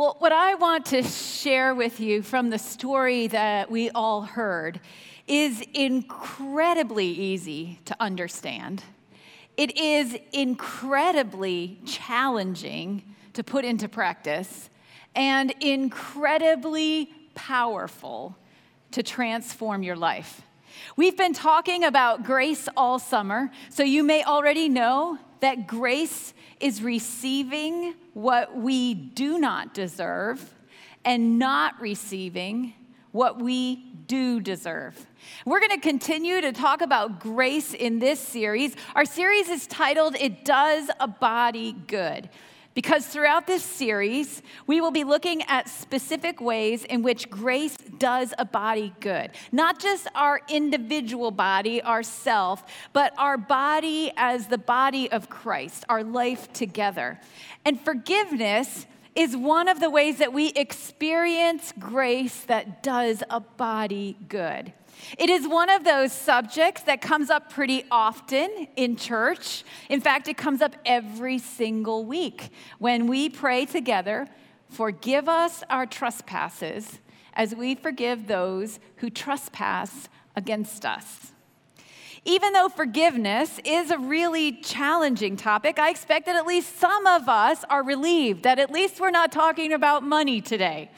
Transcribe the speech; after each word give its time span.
Well, 0.00 0.16
what 0.18 0.32
I 0.32 0.54
want 0.54 0.86
to 0.86 1.02
share 1.02 1.74
with 1.74 2.00
you 2.00 2.22
from 2.22 2.48
the 2.48 2.58
story 2.58 3.26
that 3.26 3.70
we 3.70 3.90
all 3.90 4.22
heard 4.22 4.80
is 5.28 5.62
incredibly 5.74 7.04
easy 7.04 7.80
to 7.84 7.94
understand. 8.00 8.82
It 9.58 9.76
is 9.76 10.16
incredibly 10.32 11.80
challenging 11.84 13.14
to 13.34 13.44
put 13.44 13.66
into 13.66 13.90
practice 13.90 14.70
and 15.14 15.50
incredibly 15.60 17.12
powerful 17.34 18.38
to 18.92 19.02
transform 19.02 19.82
your 19.82 19.96
life. 19.96 20.40
We've 20.96 21.18
been 21.18 21.34
talking 21.34 21.84
about 21.84 22.24
grace 22.24 22.70
all 22.74 22.98
summer, 22.98 23.50
so 23.68 23.82
you 23.82 24.02
may 24.02 24.24
already 24.24 24.70
know 24.70 25.18
that 25.40 25.66
grace 25.66 26.32
is 26.58 26.82
receiving 26.82 27.94
what 28.14 28.56
we 28.56 28.94
do 28.94 29.38
not 29.38 29.74
deserve 29.74 30.54
and 31.04 31.38
not 31.38 31.80
receiving 31.80 32.74
what 33.12 33.40
we 33.40 33.76
do 34.06 34.40
deserve. 34.40 35.06
We're 35.44 35.60
going 35.60 35.70
to 35.70 35.80
continue 35.80 36.40
to 36.40 36.52
talk 36.52 36.80
about 36.80 37.20
grace 37.20 37.74
in 37.74 37.98
this 37.98 38.20
series. 38.20 38.76
Our 38.94 39.04
series 39.04 39.48
is 39.48 39.66
titled 39.66 40.16
It 40.16 40.44
Does 40.44 40.90
a 41.00 41.08
Body 41.08 41.72
Good. 41.86 42.28
Because 42.72 43.04
throughout 43.04 43.48
this 43.48 43.64
series, 43.64 44.42
we 44.66 44.80
will 44.80 44.92
be 44.92 45.02
looking 45.02 45.42
at 45.42 45.68
specific 45.68 46.40
ways 46.40 46.84
in 46.84 47.02
which 47.02 47.28
grace 47.28 47.76
does 47.98 48.32
a 48.38 48.44
body 48.44 48.94
good. 49.00 49.32
Not 49.50 49.80
just 49.80 50.06
our 50.14 50.40
individual 50.48 51.32
body, 51.32 51.82
our 51.82 52.04
self, 52.04 52.62
but 52.92 53.12
our 53.18 53.36
body 53.36 54.12
as 54.16 54.46
the 54.46 54.58
body 54.58 55.10
of 55.10 55.28
Christ, 55.28 55.84
our 55.88 56.04
life 56.04 56.52
together. 56.52 57.20
And 57.64 57.80
forgiveness 57.80 58.86
is 59.16 59.36
one 59.36 59.66
of 59.66 59.80
the 59.80 59.90
ways 59.90 60.18
that 60.18 60.32
we 60.32 60.50
experience 60.50 61.72
grace 61.78 62.42
that 62.42 62.84
does 62.84 63.24
a 63.28 63.40
body 63.40 64.16
good. 64.28 64.72
It 65.18 65.30
is 65.30 65.46
one 65.46 65.70
of 65.70 65.84
those 65.84 66.12
subjects 66.12 66.82
that 66.82 67.00
comes 67.00 67.30
up 67.30 67.50
pretty 67.50 67.84
often 67.90 68.68
in 68.76 68.96
church. 68.96 69.64
In 69.88 70.00
fact, 70.00 70.28
it 70.28 70.36
comes 70.36 70.62
up 70.62 70.76
every 70.84 71.38
single 71.38 72.04
week 72.04 72.50
when 72.78 73.06
we 73.06 73.28
pray 73.28 73.66
together, 73.66 74.28
forgive 74.68 75.28
us 75.28 75.62
our 75.68 75.86
trespasses 75.86 76.98
as 77.34 77.54
we 77.54 77.74
forgive 77.74 78.26
those 78.26 78.80
who 78.96 79.10
trespass 79.10 80.08
against 80.36 80.84
us. 80.84 81.32
Even 82.24 82.52
though 82.52 82.68
forgiveness 82.68 83.58
is 83.64 83.90
a 83.90 83.98
really 83.98 84.52
challenging 84.52 85.36
topic, 85.36 85.78
I 85.78 85.88
expect 85.88 86.26
that 86.26 86.36
at 86.36 86.46
least 86.46 86.78
some 86.78 87.06
of 87.06 87.28
us 87.28 87.64
are 87.70 87.82
relieved 87.82 88.42
that 88.42 88.58
at 88.58 88.70
least 88.70 89.00
we're 89.00 89.10
not 89.10 89.32
talking 89.32 89.72
about 89.72 90.02
money 90.02 90.40
today. 90.40 90.90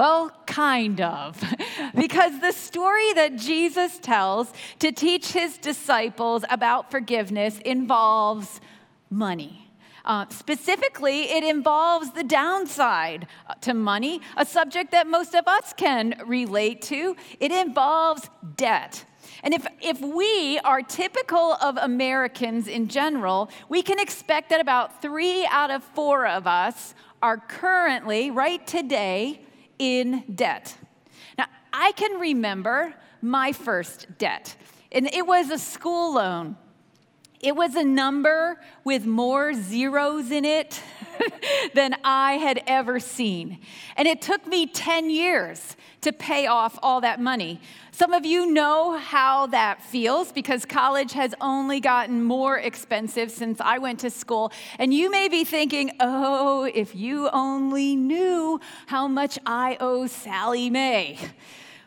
Well, 0.00 0.32
kind 0.46 0.98
of. 1.02 1.38
because 1.94 2.40
the 2.40 2.52
story 2.52 3.12
that 3.12 3.36
Jesus 3.36 3.98
tells 3.98 4.50
to 4.78 4.92
teach 4.92 5.32
his 5.32 5.58
disciples 5.58 6.42
about 6.48 6.90
forgiveness 6.90 7.58
involves 7.66 8.62
money. 9.10 9.70
Uh, 10.06 10.24
specifically, 10.30 11.24
it 11.24 11.44
involves 11.44 12.12
the 12.12 12.24
downside 12.24 13.26
to 13.60 13.74
money, 13.74 14.22
a 14.38 14.46
subject 14.46 14.90
that 14.92 15.06
most 15.06 15.34
of 15.34 15.46
us 15.46 15.74
can 15.76 16.18
relate 16.24 16.80
to. 16.80 17.14
It 17.38 17.52
involves 17.52 18.30
debt. 18.56 19.04
And 19.42 19.52
if, 19.52 19.66
if 19.82 20.00
we 20.00 20.58
are 20.60 20.80
typical 20.80 21.58
of 21.60 21.76
Americans 21.76 22.68
in 22.68 22.88
general, 22.88 23.50
we 23.68 23.82
can 23.82 23.98
expect 23.98 24.48
that 24.48 24.62
about 24.62 25.02
three 25.02 25.44
out 25.50 25.70
of 25.70 25.84
four 25.84 26.26
of 26.26 26.46
us 26.46 26.94
are 27.20 27.36
currently, 27.36 28.30
right 28.30 28.66
today, 28.66 29.42
in 29.80 30.22
debt. 30.32 30.76
Now, 31.36 31.46
I 31.72 31.92
can 31.92 32.20
remember 32.20 32.94
my 33.22 33.52
first 33.52 34.06
debt, 34.18 34.54
and 34.92 35.12
it 35.12 35.26
was 35.26 35.50
a 35.50 35.58
school 35.58 36.14
loan. 36.14 36.56
It 37.40 37.56
was 37.56 37.74
a 37.74 37.82
number 37.82 38.60
with 38.84 39.06
more 39.06 39.54
zeros 39.54 40.30
in 40.30 40.44
it 40.44 40.80
than 41.74 41.96
I 42.04 42.34
had 42.34 42.62
ever 42.66 43.00
seen. 43.00 43.58
And 43.96 44.06
it 44.06 44.20
took 44.20 44.46
me 44.46 44.66
10 44.66 45.08
years 45.08 45.76
to 46.02 46.12
pay 46.12 46.46
off 46.46 46.78
all 46.82 47.00
that 47.02 47.20
money. 47.20 47.60
Some 47.92 48.12
of 48.12 48.24
you 48.24 48.50
know 48.50 48.96
how 48.96 49.46
that 49.48 49.82
feels 49.82 50.32
because 50.32 50.64
college 50.64 51.12
has 51.12 51.34
only 51.40 51.80
gotten 51.80 52.22
more 52.22 52.58
expensive 52.58 53.30
since 53.30 53.60
I 53.60 53.78
went 53.78 54.00
to 54.00 54.10
school. 54.10 54.52
And 54.78 54.94
you 54.94 55.10
may 55.10 55.28
be 55.28 55.44
thinking, 55.44 55.92
oh, 56.00 56.64
if 56.64 56.94
you 56.94 57.28
only 57.30 57.96
knew 57.96 58.60
how 58.86 59.08
much 59.08 59.38
I 59.44 59.76
owe 59.80 60.06
Sallie 60.06 60.70
Mae. 60.70 61.18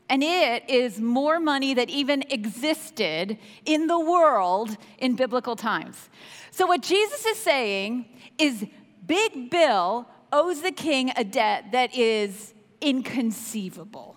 And 0.09 0.22
it 0.22 0.69
is 0.69 1.00
more 1.00 1.41
money 1.41 1.75
that 1.75 1.88
even 1.88 2.25
existed 2.31 3.38
in 3.64 3.87
the 3.87 3.98
world 3.98 4.76
in 4.98 5.16
biblical 5.16 5.56
times. 5.56 6.10
So, 6.50 6.66
what 6.66 6.82
Jesus 6.82 7.25
is 7.25 7.38
saying 7.38 8.04
is 8.38 8.66
Big 9.06 9.50
Bill 9.50 10.06
owes 10.32 10.60
the 10.60 10.72
king 10.72 11.12
a 11.16 11.25
debt 11.25 11.72
that 11.72 11.94
is 11.94 12.53
inconceivable. 12.81 14.16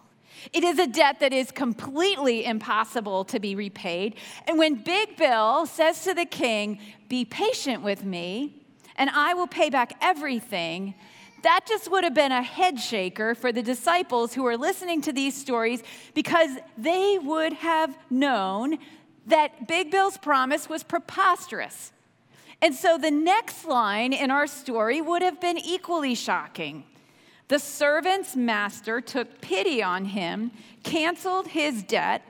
It 0.53 0.63
is 0.63 0.79
a 0.79 0.87
debt 0.87 1.19
that 1.19 1.33
is 1.33 1.51
completely 1.51 2.45
impossible 2.45 3.25
to 3.25 3.39
be 3.39 3.55
repaid. 3.55 4.15
And 4.47 4.57
when 4.57 4.75
Big 4.75 5.17
Bill 5.17 5.65
says 5.65 6.03
to 6.03 6.13
the 6.13 6.25
king, 6.25 6.79
Be 7.09 7.25
patient 7.25 7.83
with 7.83 8.03
me, 8.03 8.65
and 8.95 9.09
I 9.09 9.33
will 9.33 9.47
pay 9.47 9.69
back 9.69 9.93
everything, 10.01 10.95
that 11.43 11.61
just 11.67 11.89
would 11.91 12.03
have 12.03 12.15
been 12.15 12.31
a 12.31 12.41
head 12.41 12.79
shaker 12.79 13.35
for 13.35 13.51
the 13.51 13.61
disciples 13.61 14.33
who 14.33 14.43
were 14.43 14.57
listening 14.57 15.01
to 15.03 15.13
these 15.13 15.35
stories 15.35 15.83
because 16.13 16.49
they 16.77 17.19
would 17.19 17.53
have 17.53 17.97
known 18.09 18.79
that 19.27 19.67
Big 19.67 19.91
Bill's 19.91 20.17
promise 20.17 20.67
was 20.67 20.83
preposterous. 20.83 21.91
And 22.61 22.73
so 22.73 22.97
the 22.97 23.11
next 23.11 23.65
line 23.65 24.13
in 24.13 24.31
our 24.31 24.47
story 24.47 24.99
would 24.99 25.21
have 25.21 25.39
been 25.39 25.57
equally 25.57 26.15
shocking. 26.15 26.85
The 27.47 27.59
servant's 27.59 28.35
master 28.35 28.99
took 28.99 29.39
pity 29.39 29.81
on 29.81 30.05
him, 30.05 30.51
canceled 30.83 31.47
his 31.47 31.83
debt, 31.83 32.21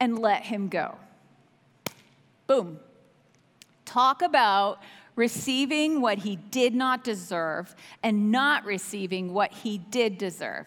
and 0.00 0.18
let 0.18 0.44
him 0.44 0.68
go. 0.68 0.96
Boom. 2.46 2.78
Talk 3.84 4.22
about 4.22 4.82
receiving 5.16 6.00
what 6.00 6.18
he 6.18 6.36
did 6.36 6.74
not 6.74 7.04
deserve 7.04 7.74
and 8.02 8.32
not 8.32 8.64
receiving 8.64 9.32
what 9.32 9.52
he 9.52 9.78
did 9.78 10.18
deserve. 10.18 10.66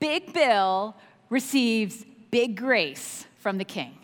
Big 0.00 0.32
Bill 0.32 0.96
receives 1.28 2.04
big 2.30 2.56
grace 2.56 3.26
from 3.38 3.58
the 3.58 3.64
king. 3.64 3.96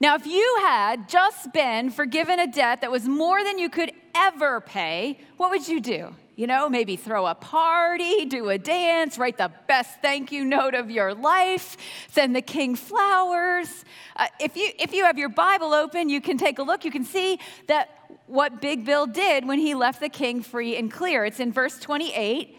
Now, 0.00 0.14
if 0.14 0.26
you 0.26 0.58
had 0.62 1.08
just 1.08 1.52
been 1.52 1.90
forgiven 1.90 2.38
a 2.38 2.46
debt 2.46 2.80
that 2.80 2.90
was 2.90 3.06
more 3.06 3.42
than 3.42 3.58
you 3.58 3.68
could 3.68 3.92
ever 4.14 4.60
pay, 4.60 5.18
what 5.36 5.50
would 5.50 5.68
you 5.68 5.80
do? 5.80 6.14
You 6.38 6.46
know, 6.46 6.68
maybe 6.68 6.94
throw 6.94 7.26
a 7.26 7.34
party, 7.34 8.24
do 8.24 8.48
a 8.48 8.58
dance, 8.58 9.18
write 9.18 9.38
the 9.38 9.50
best 9.66 10.00
thank 10.00 10.30
you 10.30 10.44
note 10.44 10.72
of 10.74 10.88
your 10.88 11.12
life, 11.12 11.76
send 12.06 12.36
the 12.36 12.42
king 12.42 12.76
flowers. 12.76 13.84
Uh, 14.14 14.28
if, 14.38 14.56
you, 14.56 14.70
if 14.78 14.94
you 14.94 15.02
have 15.02 15.18
your 15.18 15.30
Bible 15.30 15.74
open, 15.74 16.08
you 16.08 16.20
can 16.20 16.38
take 16.38 16.60
a 16.60 16.62
look. 16.62 16.84
You 16.84 16.92
can 16.92 17.02
see 17.02 17.40
that 17.66 17.88
what 18.28 18.60
Big 18.60 18.84
Bill 18.84 19.04
did 19.04 19.48
when 19.48 19.58
he 19.58 19.74
left 19.74 19.98
the 19.98 20.08
king 20.08 20.40
free 20.40 20.76
and 20.76 20.92
clear. 20.92 21.24
It's 21.24 21.40
in 21.40 21.52
verse 21.52 21.76
28. 21.80 22.56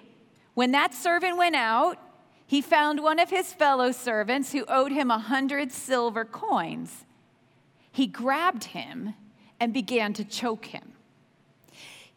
When 0.56 0.72
that 0.72 0.94
servant 0.94 1.38
went 1.38 1.56
out, 1.56 1.98
he 2.46 2.60
found 2.60 3.02
one 3.02 3.18
of 3.18 3.30
his 3.30 3.54
fellow 3.54 3.94
servants 3.94 4.52
who 4.52 4.66
owed 4.68 4.92
him 4.92 5.10
a 5.10 5.20
hundred 5.20 5.72
silver 5.72 6.26
coins. 6.26 7.06
He 7.94 8.08
grabbed 8.08 8.66
him 8.66 9.14
and 9.58 9.74
began 9.74 10.12
to 10.16 10.26
choke 10.26 10.66
him. 10.66 10.96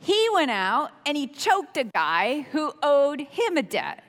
He 0.03 0.29
went 0.35 0.51
out 0.51 0.91
and 1.07 1.17
he 1.17 1.29
choked 1.29 1.77
a 1.77 1.85
guy 1.85 2.41
who 2.51 2.73
owed 2.83 3.21
him 3.21 3.57
a 3.57 3.63
debt. 3.63 4.03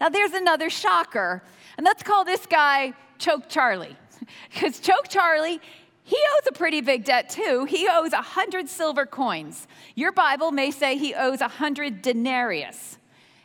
Now, 0.00 0.08
there's 0.08 0.32
another 0.32 0.70
shocker, 0.70 1.42
and 1.76 1.84
let's 1.84 2.04
call 2.04 2.24
this 2.24 2.46
guy 2.46 2.94
Choke 3.18 3.48
Charlie. 3.48 3.96
Because 4.52 4.78
Choke 4.78 5.08
Charlie, 5.08 5.60
he 6.04 6.16
owes 6.16 6.46
a 6.46 6.52
pretty 6.52 6.82
big 6.82 7.04
debt 7.04 7.30
too. 7.30 7.64
He 7.64 7.88
owes 7.90 8.12
a 8.12 8.22
hundred 8.22 8.68
silver 8.68 9.06
coins. 9.06 9.66
Your 9.96 10.12
Bible 10.12 10.52
may 10.52 10.70
say 10.70 10.96
he 10.96 11.14
owes 11.14 11.40
a 11.40 11.48
hundred 11.48 12.02
denarius. 12.02 12.98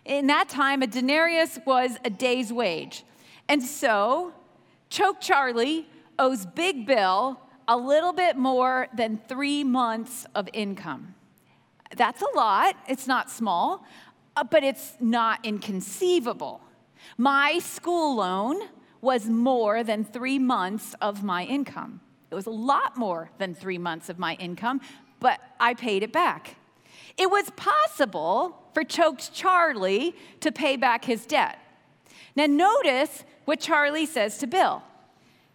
In 0.04 0.28
that 0.28 0.48
time, 0.48 0.84
a 0.84 0.88
denarius 0.88 1.58
was 1.66 1.98
a 2.06 2.10
day's 2.12 2.54
wage. 2.54 3.04
And 3.48 3.64
so, 3.64 4.34
Choke 4.90 5.22
Charlie 5.22 5.88
owes 6.20 6.46
Big 6.46 6.86
Bill 6.86 7.40
a 7.68 7.78
little 7.78 8.14
bit 8.14 8.36
more 8.36 8.90
than 8.96 9.22
three 9.28 9.64
months 9.64 10.28
of 10.36 10.48
income. 10.54 11.16
That's 11.96 12.22
a 12.22 12.36
lot. 12.36 12.76
It's 12.88 13.08
not 13.08 13.30
small, 13.30 13.86
uh, 14.36 14.44
but 14.44 14.64
it's 14.64 14.94
not 15.00 15.46
inconceivable. 15.46 16.62
My 17.18 17.60
school 17.60 18.16
loan 18.16 18.60
was 19.02 19.28
more 19.28 19.84
than 19.84 20.04
three 20.04 20.40
months 20.40 20.96
of 21.00 21.24
my 21.24 21.44
income. 21.44 22.02
It 22.32 22.36
was 22.36 22.48
a 22.48 22.52
lot 22.52 22.98
more 22.98 23.30
than 23.38 23.54
three 23.54 23.78
months 23.78 24.10
of 24.10 24.20
my 24.20 24.34
income, 24.36 24.82
but 25.20 25.40
I 25.60 25.74
paid 25.74 26.04
it 26.04 26.12
back. 26.12 26.56
It 27.18 27.30
was 27.30 27.50
possible 27.52 28.58
for 28.74 28.84
Choked 28.84 29.34
Charlie 29.34 30.16
to 30.42 30.52
pay 30.52 30.76
back 30.76 31.06
his 31.06 31.26
debt. 31.26 31.60
Now, 32.36 32.48
notice 32.48 33.24
what 33.46 33.60
Charlie 33.60 34.06
says 34.06 34.38
to 34.40 34.48
Bill 34.48 34.84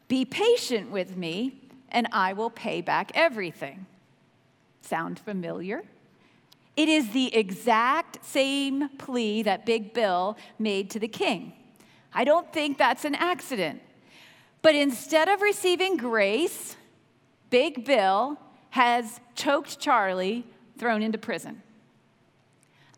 Be 0.08 0.24
patient 0.24 0.90
with 0.90 1.16
me, 1.16 1.60
and 1.90 2.08
I 2.12 2.32
will 2.32 2.50
pay 2.50 2.80
back 2.80 3.10
everything. 3.14 3.86
Sound 4.80 5.18
familiar? 5.18 5.82
It 6.80 6.88
is 6.88 7.10
the 7.10 7.36
exact 7.36 8.24
same 8.24 8.88
plea 8.96 9.42
that 9.42 9.66
Big 9.66 9.92
Bill 9.92 10.38
made 10.58 10.88
to 10.92 10.98
the 10.98 11.08
king. 11.08 11.52
I 12.10 12.24
don't 12.24 12.50
think 12.54 12.78
that's 12.78 13.04
an 13.04 13.14
accident. 13.16 13.82
But 14.62 14.74
instead 14.74 15.28
of 15.28 15.42
receiving 15.42 15.98
grace, 15.98 16.76
Big 17.50 17.84
Bill 17.84 18.38
has 18.70 19.20
choked 19.34 19.78
Charlie, 19.78 20.46
thrown 20.78 21.02
into 21.02 21.18
prison. 21.18 21.60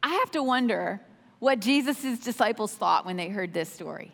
I 0.01 0.11
have 0.11 0.31
to 0.31 0.45
wonder 0.45 1.01
what 1.41 1.59
Jesus' 1.59 2.21
disciples 2.21 2.73
thought 2.73 3.05
when 3.05 3.17
they 3.17 3.31
heard 3.31 3.53
this 3.53 3.69
story. 3.69 4.13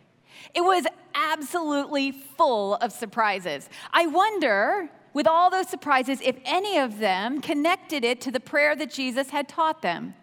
It 0.55 0.63
was 0.63 0.87
absolutely 1.15 2.13
full 2.13 2.77
of 2.77 2.91
surprises. 2.91 3.69
I 3.93 4.07
wonder 4.07 4.89
with 5.19 5.27
all 5.27 5.51
those 5.51 5.69
surprises 5.69 6.21
if 6.23 6.37
any 6.45 6.79
of 6.79 7.01
them 7.01 7.41
connected 7.41 8.05
it 8.05 8.21
to 8.21 8.31
the 8.31 8.39
prayer 8.39 8.77
that 8.77 8.89
Jesus 8.89 9.31
had 9.31 9.49
taught 9.49 9.83
them. 9.83 10.15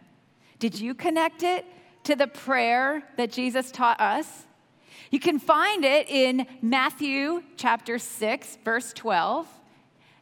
Did 0.57 0.80
you 0.80 0.94
connect 0.95 1.44
it 1.44 1.65
to 2.06 2.15
the 2.15 2.27
prayer 2.27 3.03
that 3.18 3.30
Jesus 3.30 3.71
taught 3.71 4.00
us? 4.00 4.45
You 5.12 5.19
can 5.19 5.38
find 5.38 5.83
it 5.83 6.09
in 6.09 6.47
Matthew 6.62 7.44
chapter 7.57 8.00
6, 8.00 8.59
verse 8.63 8.94
12. 8.94 9.45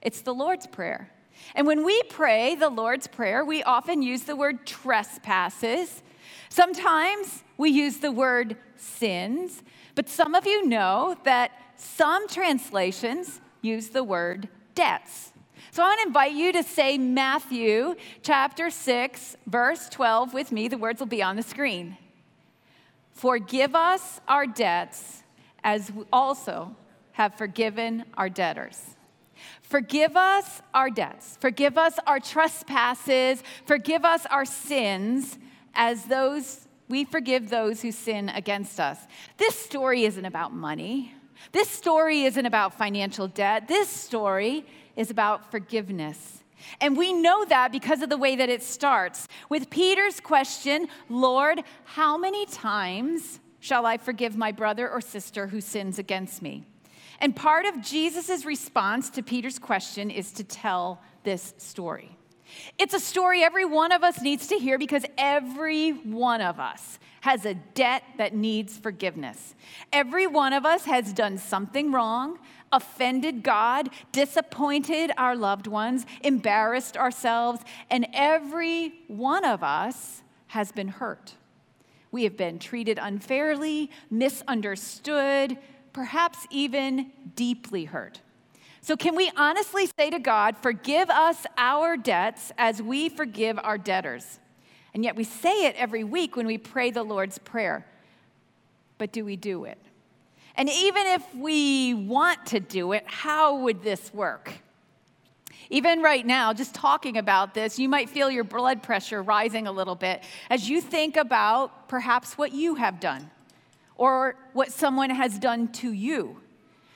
It's 0.01 0.21
the 0.21 0.33
Lord's 0.33 0.65
Prayer. 0.65 1.11
And 1.53 1.67
when 1.67 1.85
we 1.85 2.01
pray 2.09 2.55
the 2.55 2.69
Lord's 2.69 3.05
Prayer, 3.05 3.45
we 3.45 3.61
often 3.61 4.01
use 4.01 4.23
the 4.23 4.35
word 4.35 4.65
trespasses. 4.65 6.01
Sometimes 6.49 7.43
we 7.57 7.69
use 7.69 7.97
the 7.97 8.11
word 8.11 8.57
sins, 8.75 9.61
but 9.93 10.09
some 10.09 10.33
of 10.33 10.47
you 10.47 10.65
know 10.65 11.15
that 11.25 11.51
some 11.75 12.27
translations 12.27 13.39
use 13.61 13.89
the 13.89 14.03
word 14.03 14.49
debts. 14.75 15.31
So 15.71 15.81
I 15.81 15.87
want 15.87 16.01
to 16.01 16.07
invite 16.07 16.33
you 16.33 16.51
to 16.53 16.63
say 16.63 16.97
Matthew 16.97 17.95
chapter 18.21 18.69
6, 18.69 19.37
verse 19.47 19.89
12 19.89 20.33
with 20.33 20.51
me. 20.51 20.67
The 20.67 20.77
words 20.77 20.99
will 20.99 21.07
be 21.07 21.23
on 21.23 21.35
the 21.35 21.43
screen. 21.43 21.97
Forgive 23.11 23.75
us 23.75 24.21
our 24.27 24.45
debts 24.45 25.23
as 25.63 25.91
we 25.91 26.03
also 26.11 26.75
have 27.13 27.35
forgiven 27.35 28.05
our 28.15 28.29
debtors. 28.29 28.95
Forgive 29.61 30.15
us 30.15 30.61
our 30.73 30.89
debts. 30.89 31.37
Forgive 31.39 31.77
us 31.77 31.97
our 32.05 32.19
trespasses. 32.19 33.41
Forgive 33.65 34.05
us 34.05 34.25
our 34.27 34.45
sins 34.45 35.37
as 35.73 36.05
those 36.05 36.67
we 36.89 37.05
forgive 37.05 37.49
those 37.49 37.81
who 37.81 37.91
sin 37.91 38.29
against 38.29 38.79
us. 38.79 38.99
This 39.37 39.57
story 39.57 40.03
isn't 40.03 40.25
about 40.25 40.53
money. 40.53 41.15
This 41.51 41.69
story 41.69 42.23
isn't 42.23 42.45
about 42.45 42.73
financial 42.73 43.27
debt. 43.27 43.67
This 43.67 43.89
story 43.89 44.65
is 44.95 45.11
about 45.11 45.51
forgiveness. 45.51 46.43
And 46.79 46.97
we 46.97 47.13
know 47.13 47.45
that 47.45 47.71
because 47.71 48.01
of 48.01 48.09
the 48.09 48.17
way 48.17 48.35
that 48.35 48.49
it 48.49 48.63
starts 48.63 49.27
with 49.49 49.69
Peter's 49.69 50.19
question 50.19 50.87
Lord, 51.09 51.61
how 51.83 52.17
many 52.17 52.45
times 52.45 53.39
shall 53.59 53.85
I 53.85 53.97
forgive 53.97 54.35
my 54.35 54.51
brother 54.51 54.89
or 54.89 55.01
sister 55.01 55.47
who 55.47 55.61
sins 55.61 55.99
against 55.99 56.41
me? 56.41 56.65
And 57.19 57.35
part 57.35 57.65
of 57.65 57.81
Jesus' 57.81 58.45
response 58.45 59.09
to 59.11 59.23
Peter's 59.23 59.59
question 59.59 60.09
is 60.09 60.31
to 60.33 60.43
tell 60.43 61.01
this 61.23 61.53
story. 61.57 62.17
It's 62.77 62.93
a 62.93 62.99
story 62.99 63.43
every 63.43 63.65
one 63.65 63.91
of 63.91 64.03
us 64.03 64.21
needs 64.21 64.47
to 64.47 64.55
hear 64.55 64.77
because 64.77 65.05
every 65.17 65.91
one 65.91 66.41
of 66.41 66.59
us 66.59 66.99
has 67.21 67.45
a 67.45 67.53
debt 67.53 68.03
that 68.17 68.35
needs 68.35 68.77
forgiveness. 68.77 69.55
Every 69.93 70.27
one 70.27 70.51
of 70.51 70.65
us 70.65 70.83
has 70.85 71.13
done 71.13 71.37
something 71.37 71.91
wrong, 71.91 72.37
offended 72.71 73.43
God, 73.43 73.89
disappointed 74.11 75.11
our 75.17 75.35
loved 75.35 75.67
ones, 75.67 76.05
embarrassed 76.21 76.97
ourselves, 76.97 77.61
and 77.89 78.07
every 78.13 78.93
one 79.07 79.45
of 79.45 79.63
us 79.63 80.21
has 80.47 80.73
been 80.73 80.89
hurt. 80.89 81.35
We 82.11 82.25
have 82.25 82.35
been 82.35 82.59
treated 82.59 82.99
unfairly, 83.01 83.89
misunderstood, 84.11 85.57
perhaps 85.93 86.45
even 86.51 87.11
deeply 87.35 87.85
hurt. 87.85 88.19
So, 88.83 88.97
can 88.97 89.15
we 89.15 89.31
honestly 89.37 89.87
say 89.97 90.09
to 90.09 90.19
God, 90.19 90.57
Forgive 90.57 91.09
us 91.09 91.45
our 91.57 91.95
debts 91.95 92.51
as 92.57 92.81
we 92.81 93.07
forgive 93.07 93.57
our 93.57 93.77
debtors? 93.77 94.39
And 94.93 95.05
yet 95.05 95.15
we 95.15 95.23
say 95.23 95.67
it 95.67 95.75
every 95.77 96.03
week 96.03 96.35
when 96.35 96.45
we 96.45 96.57
pray 96.57 96.91
the 96.91 97.01
Lord's 97.01 97.37
Prayer. 97.37 97.85
But 98.97 99.13
do 99.13 99.23
we 99.23 99.37
do 99.37 99.63
it? 99.63 99.77
And 100.55 100.69
even 100.69 101.07
if 101.07 101.33
we 101.33 101.93
want 101.93 102.45
to 102.47 102.59
do 102.59 102.91
it, 102.91 103.05
how 103.07 103.59
would 103.59 103.83
this 103.83 104.13
work? 104.13 104.51
Even 105.69 106.01
right 106.01 106.25
now, 106.25 106.51
just 106.51 106.75
talking 106.75 107.17
about 107.17 107.53
this, 107.53 107.79
you 107.79 107.87
might 107.87 108.09
feel 108.09 108.29
your 108.29 108.43
blood 108.43 108.83
pressure 108.83 109.23
rising 109.23 109.65
a 109.65 109.71
little 109.71 109.95
bit 109.95 110.25
as 110.49 110.69
you 110.69 110.81
think 110.81 111.15
about 111.15 111.87
perhaps 111.87 112.37
what 112.37 112.51
you 112.51 112.75
have 112.75 112.99
done 112.99 113.31
or 113.95 114.35
what 114.51 114.73
someone 114.73 115.09
has 115.09 115.39
done 115.39 115.69
to 115.69 115.93
you. 115.93 116.42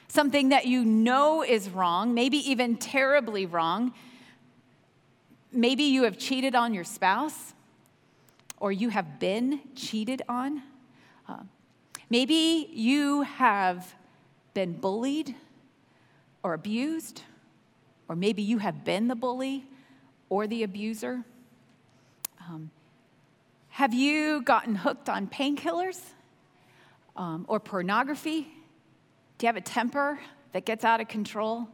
Something 0.07 0.49
that 0.49 0.65
you 0.65 0.85
know 0.85 1.43
is 1.43 1.69
wrong, 1.69 2.13
maybe 2.13 2.37
even 2.49 2.77
terribly 2.77 3.45
wrong. 3.45 3.93
Maybe 5.51 5.83
you 5.83 6.03
have 6.03 6.17
cheated 6.17 6.55
on 6.55 6.73
your 6.73 6.83
spouse 6.83 7.53
or 8.59 8.71
you 8.71 8.89
have 8.89 9.19
been 9.19 9.59
cheated 9.75 10.21
on. 10.27 10.63
Uh, 11.27 11.43
maybe 12.09 12.69
you 12.71 13.21
have 13.21 13.95
been 14.53 14.73
bullied 14.73 15.35
or 16.41 16.53
abused, 16.53 17.21
or 18.07 18.15
maybe 18.15 18.41
you 18.41 18.57
have 18.57 18.83
been 18.83 19.07
the 19.07 19.15
bully 19.15 19.65
or 20.29 20.47
the 20.47 20.63
abuser. 20.63 21.23
Um, 22.47 22.71
have 23.69 23.93
you 23.93 24.41
gotten 24.41 24.75
hooked 24.75 25.09
on 25.09 25.27
painkillers 25.27 25.99
um, 27.15 27.45
or 27.47 27.59
pornography? 27.59 28.47
Do 29.37 29.45
you 29.45 29.47
have 29.47 29.57
a 29.57 29.61
temper 29.61 30.19
that 30.53 30.65
gets 30.65 30.83
out 30.83 30.99
of 30.99 31.07
control? 31.07 31.67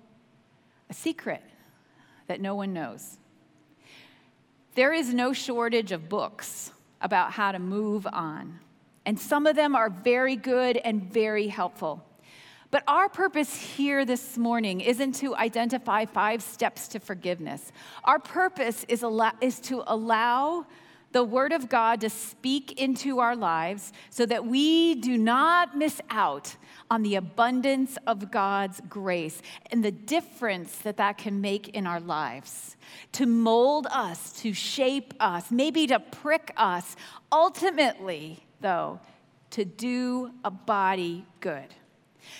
A 0.89 0.93
secret 0.93 1.41
that 2.27 2.41
no 2.41 2.55
one 2.55 2.74
knows? 2.74 3.17
There 4.75 4.91
is 4.91 5.13
no 5.13 5.34
shortage 5.34 5.91
of 5.91 6.10
books 6.10 6.72
about 7.00 7.32
how 7.32 7.51
to 7.51 7.60
move 7.60 8.05
on, 8.12 8.60
and 9.05 9.20
some 9.20 9.48
of 9.48 9.55
them 9.55 9.75
are 9.75 9.89
very 9.89 10.36
good 10.36 10.77
and 10.77 11.03
very 11.03 11.48
helpful. 11.48 12.03
But 12.72 12.84
our 12.88 13.08
purpose 13.08 13.55
here 13.55 14.03
this 14.03 14.38
morning 14.38 14.82
isn't 14.82 15.13
to 15.15 15.36
identify 15.36 16.05
five 16.05 16.41
steps 16.41 16.88
to 16.89 17.00
forgiveness. 17.00 17.72
Our 18.03 18.17
purpose 18.17 18.84
is, 18.89 19.05
is 19.41 19.60
to 19.62 19.84
allow 19.86 20.65
the 21.13 21.24
Word 21.24 21.53
of 21.53 21.70
God 21.70 22.01
to 22.01 22.10
speak 22.10 22.79
into 22.82 23.20
our 23.20 23.36
lives 23.36 23.93
so 24.10 24.25
that 24.25 24.46
we 24.46 24.96
do 24.96 25.17
not 25.17 25.77
miss 25.77 26.01
out 26.10 26.55
on 26.91 27.03
the 27.03 27.15
abundance 27.15 27.98
of 28.05 28.32
God's 28.32 28.82
grace 28.89 29.41
and 29.72 29.86
the 29.86 29.91
difference 29.91 30.75
that 30.79 30.98
that 30.98 31.17
can 31.17 31.39
make 31.39 31.70
in 31.70 31.88
our 31.88 32.00
lives. 32.00 32.75
To 33.13 33.25
mold 33.25 33.88
us, 33.91 34.34
to 34.41 34.53
shape 34.53 35.13
us, 35.20 35.51
maybe 35.51 35.88
to 35.88 36.00
prick 36.00 36.51
us, 36.58 36.96
ultimately, 37.32 38.46
though, 38.60 39.00
to 39.51 39.63
do 39.65 40.32
a 40.43 40.51
body 40.51 41.25
good. 41.39 41.67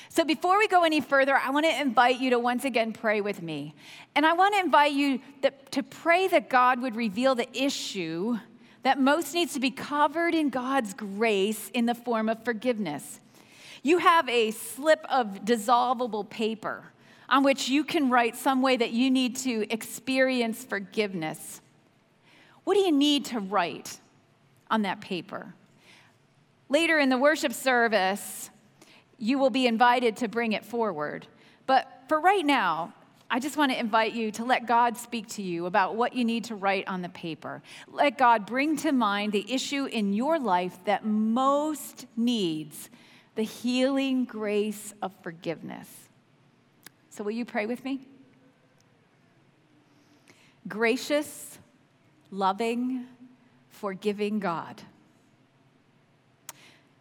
So, 0.10 0.24
before 0.24 0.58
we 0.58 0.68
go 0.68 0.84
any 0.84 1.01
further, 1.01 1.36
I 1.36 1.50
want 1.50 1.65
to 1.65 1.82
invite 1.82 2.20
you 2.20 2.32
to 2.32 2.39
once 2.39 2.65
again 2.65 2.94
pray 2.94 3.22
with 3.22 3.42
me. 3.42 3.75
And 4.15 4.25
I 4.25 4.34
want 4.34 4.56
to 4.56 4.62
invite 4.62 4.94
you 4.94 5.20
that, 5.42 5.72
to 5.74 5.84
pray 5.84 6.27
that 6.27 6.50
God 6.50 6.82
would 6.82 6.96
reveal 6.96 7.36
the 7.36 7.48
issue 7.56 8.38
that 8.84 9.00
most 9.00 9.34
needs 9.34 9.54
to 9.54 9.60
be 9.60 9.72
covered 9.72 10.36
in 10.36 10.50
God's 10.50 10.94
grace 10.94 11.70
in 11.74 11.86
the 11.86 11.96
form 11.96 12.30
of 12.30 12.44
forgiveness. 12.44 13.20
You 13.82 13.98
have 13.98 14.30
a 14.30 14.52
slip 14.52 15.06
of 15.10 15.44
dissolvable 15.44 16.30
paper 16.30 16.84
on 17.28 17.44
which 17.44 17.70
you 17.70 17.84
can 17.84 18.10
write 18.10 18.36
some 18.36 18.62
way 18.62 18.78
that 18.78 18.92
you 18.92 19.10
need 19.10 19.36
to 19.38 19.66
experience 19.70 20.63
forgiveness. 20.63 21.62
What 22.63 22.75
do 22.75 22.82
you 22.82 22.92
need 22.92 23.25
to 23.25 23.40
write 23.40 24.00
on 24.70 24.84
that 24.84 25.02
paper? 25.02 25.54
Later 26.70 27.00
in 27.00 27.10
the 27.10 27.18
worship 27.18 27.54
service, 27.54 28.50
you 29.18 29.38
will 29.38 29.50
be 29.50 29.68
invited 29.68 30.18
to 30.18 30.28
bring 30.28 30.54
it 30.54 30.66
forward. 30.66 31.28
But 31.66 31.88
for 32.08 32.20
right 32.20 32.46
now, 32.46 32.94
I 33.34 33.40
just 33.40 33.58
want 33.58 33.72
to 33.72 33.80
invite 33.80 34.13
you 34.13 34.32
to 34.34 34.46
let 34.46 34.68
God 34.68 34.96
speak 34.96 35.28
to 35.30 35.42
you 35.42 35.66
about 35.66 35.96
what 35.96 36.13
you 36.13 36.24
need 36.24 36.44
to 36.46 36.56
write 36.56 36.88
on 36.88 37.02
the 37.02 37.10
paper. 37.10 37.63
Let 37.92 38.16
God 38.16 38.46
bring 38.46 38.78
to 38.78 38.92
mind 38.92 39.32
the 39.32 39.52
issue 39.52 39.86
in 39.86 40.13
your 40.13 40.38
life 40.38 40.78
that 40.86 41.04
most 41.04 42.06
needs 42.16 42.92
the 43.34 43.42
healing 43.42 44.25
grace 44.25 44.94
of 45.02 45.12
forgiveness. 45.24 45.90
So, 47.10 47.24
will 47.24 47.32
you 47.32 47.44
pray 47.44 47.66
with 47.66 47.84
me? 47.84 48.08
Gracious, 50.68 51.58
loving, 52.30 53.08
forgiving 53.70 54.38
God. 54.38 54.84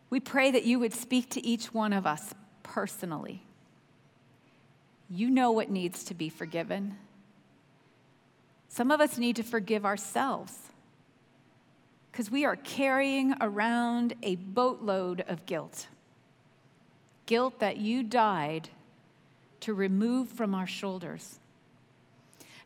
We 0.09 0.19
pray 0.19 0.51
that 0.51 0.65
you 0.65 0.79
would 0.79 0.95
speak 0.95 1.29
to 1.29 1.47
each 1.47 1.75
one 1.75 1.93
of 1.93 2.07
us 2.07 2.33
personally. 2.62 3.43
You 5.14 5.28
know 5.28 5.52
what 5.52 5.69
needs 5.69 6.04
to 6.04 6.14
be 6.14 6.31
forgiven. 6.31 6.97
Some 8.69 8.90
of 8.90 9.02
us 9.02 9.19
need 9.19 9.37
to 9.37 9.42
forgive 9.42 9.85
ourselves 9.85 10.54
because 12.11 12.31
we 12.31 12.47
are 12.47 12.57
carrying 12.57 13.35
around 13.42 14.14
a 14.23 14.37
boatload 14.37 15.23
of 15.28 15.45
guilt. 15.45 15.87
Guilt 17.26 17.61
that 17.61 17.76
you 17.76 18.02
died 18.02 18.71
to 19.61 19.75
remove 19.75 20.31
from 20.31 20.54
our 20.54 20.66
shoulders. 20.66 21.38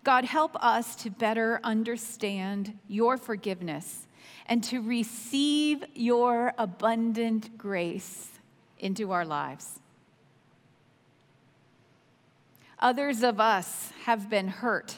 God, 0.04 0.24
help 0.24 0.54
us 0.62 0.94
to 1.02 1.10
better 1.10 1.58
understand 1.64 2.78
your 2.86 3.16
forgiveness 3.16 4.06
and 4.46 4.62
to 4.62 4.80
receive 4.80 5.82
your 5.96 6.52
abundant 6.58 7.58
grace 7.58 8.28
into 8.78 9.10
our 9.10 9.24
lives. 9.24 9.80
Others 12.78 13.22
of 13.22 13.40
us 13.40 13.90
have 14.04 14.28
been 14.28 14.48
hurt, 14.48 14.96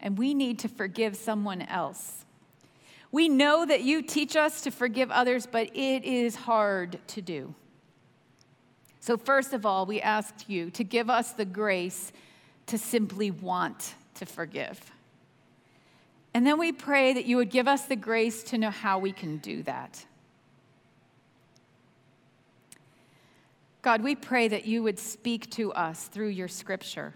and 0.00 0.18
we 0.18 0.34
need 0.34 0.58
to 0.60 0.68
forgive 0.68 1.16
someone 1.16 1.62
else. 1.62 2.24
We 3.12 3.28
know 3.28 3.64
that 3.64 3.82
you 3.82 4.02
teach 4.02 4.36
us 4.36 4.60
to 4.62 4.70
forgive 4.70 5.10
others, 5.10 5.46
but 5.46 5.74
it 5.74 6.04
is 6.04 6.36
hard 6.36 6.98
to 7.08 7.22
do. 7.22 7.54
So, 9.00 9.16
first 9.16 9.54
of 9.54 9.64
all, 9.64 9.86
we 9.86 10.00
ask 10.00 10.48
you 10.48 10.70
to 10.72 10.84
give 10.84 11.08
us 11.08 11.32
the 11.32 11.46
grace 11.46 12.12
to 12.66 12.76
simply 12.76 13.30
want 13.30 13.94
to 14.14 14.26
forgive. 14.26 14.78
And 16.34 16.46
then 16.46 16.58
we 16.58 16.70
pray 16.70 17.14
that 17.14 17.24
you 17.24 17.38
would 17.38 17.50
give 17.50 17.66
us 17.66 17.86
the 17.86 17.96
grace 17.96 18.42
to 18.44 18.58
know 18.58 18.70
how 18.70 18.98
we 18.98 19.10
can 19.10 19.38
do 19.38 19.62
that. 19.64 20.04
God, 23.82 24.02
we 24.02 24.14
pray 24.14 24.48
that 24.48 24.66
you 24.66 24.82
would 24.82 24.98
speak 24.98 25.50
to 25.52 25.72
us 25.72 26.04
through 26.08 26.28
your 26.28 26.48
scripture, 26.48 27.14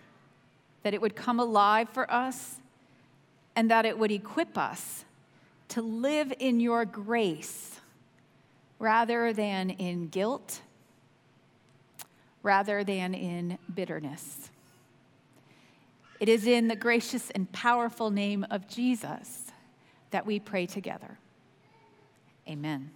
that 0.83 0.95
it 0.95 1.01
would 1.01 1.15
come 1.15 1.39
alive 1.39 1.89
for 1.91 2.11
us, 2.11 2.57
and 3.55 3.71
that 3.71 3.85
it 3.85 3.99
would 3.99 4.11
equip 4.11 4.57
us 4.57 5.05
to 5.69 5.83
live 5.83 6.33
in 6.39 6.61
your 6.61 6.85
grace 6.85 7.81
rather 8.79 9.33
than 9.33 9.71
in 9.71 10.09
guilt, 10.09 10.61
rather 12.43 12.83
than 12.83 13.15
in 13.15 13.59
bitterness. 13.75 14.51
It 16.21 16.29
is 16.29 16.47
in 16.47 16.69
the 16.69 16.77
gracious 16.77 17.31
and 17.31 17.51
powerful 17.53 18.11
name 18.11 18.47
of 18.51 18.69
Jesus 18.69 19.53
that 20.11 20.25
we 20.25 20.39
pray 20.39 20.67
together. 20.67 21.19
Amen. 22.49 22.91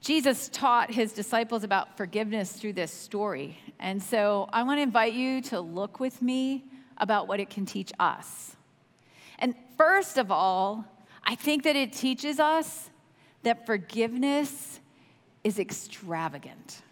Jesus 0.00 0.48
taught 0.48 0.92
his 0.92 1.12
disciples 1.12 1.64
about 1.64 1.96
forgiveness 1.96 2.52
through 2.52 2.74
this 2.74 2.92
story. 2.92 3.58
And 3.80 4.02
so 4.02 4.48
I 4.52 4.62
want 4.62 4.78
to 4.78 4.82
invite 4.82 5.12
you 5.12 5.42
to 5.42 5.60
look 5.60 6.00
with 6.00 6.22
me 6.22 6.64
about 6.98 7.28
what 7.28 7.40
it 7.40 7.50
can 7.50 7.66
teach 7.66 7.92
us. 7.98 8.56
And 9.38 9.54
first 9.76 10.18
of 10.18 10.30
all, 10.30 10.84
I 11.24 11.34
think 11.34 11.64
that 11.64 11.76
it 11.76 11.92
teaches 11.92 12.40
us 12.40 12.90
that 13.42 13.66
forgiveness 13.66 14.80
is 15.44 15.58
extravagant. 15.58 16.82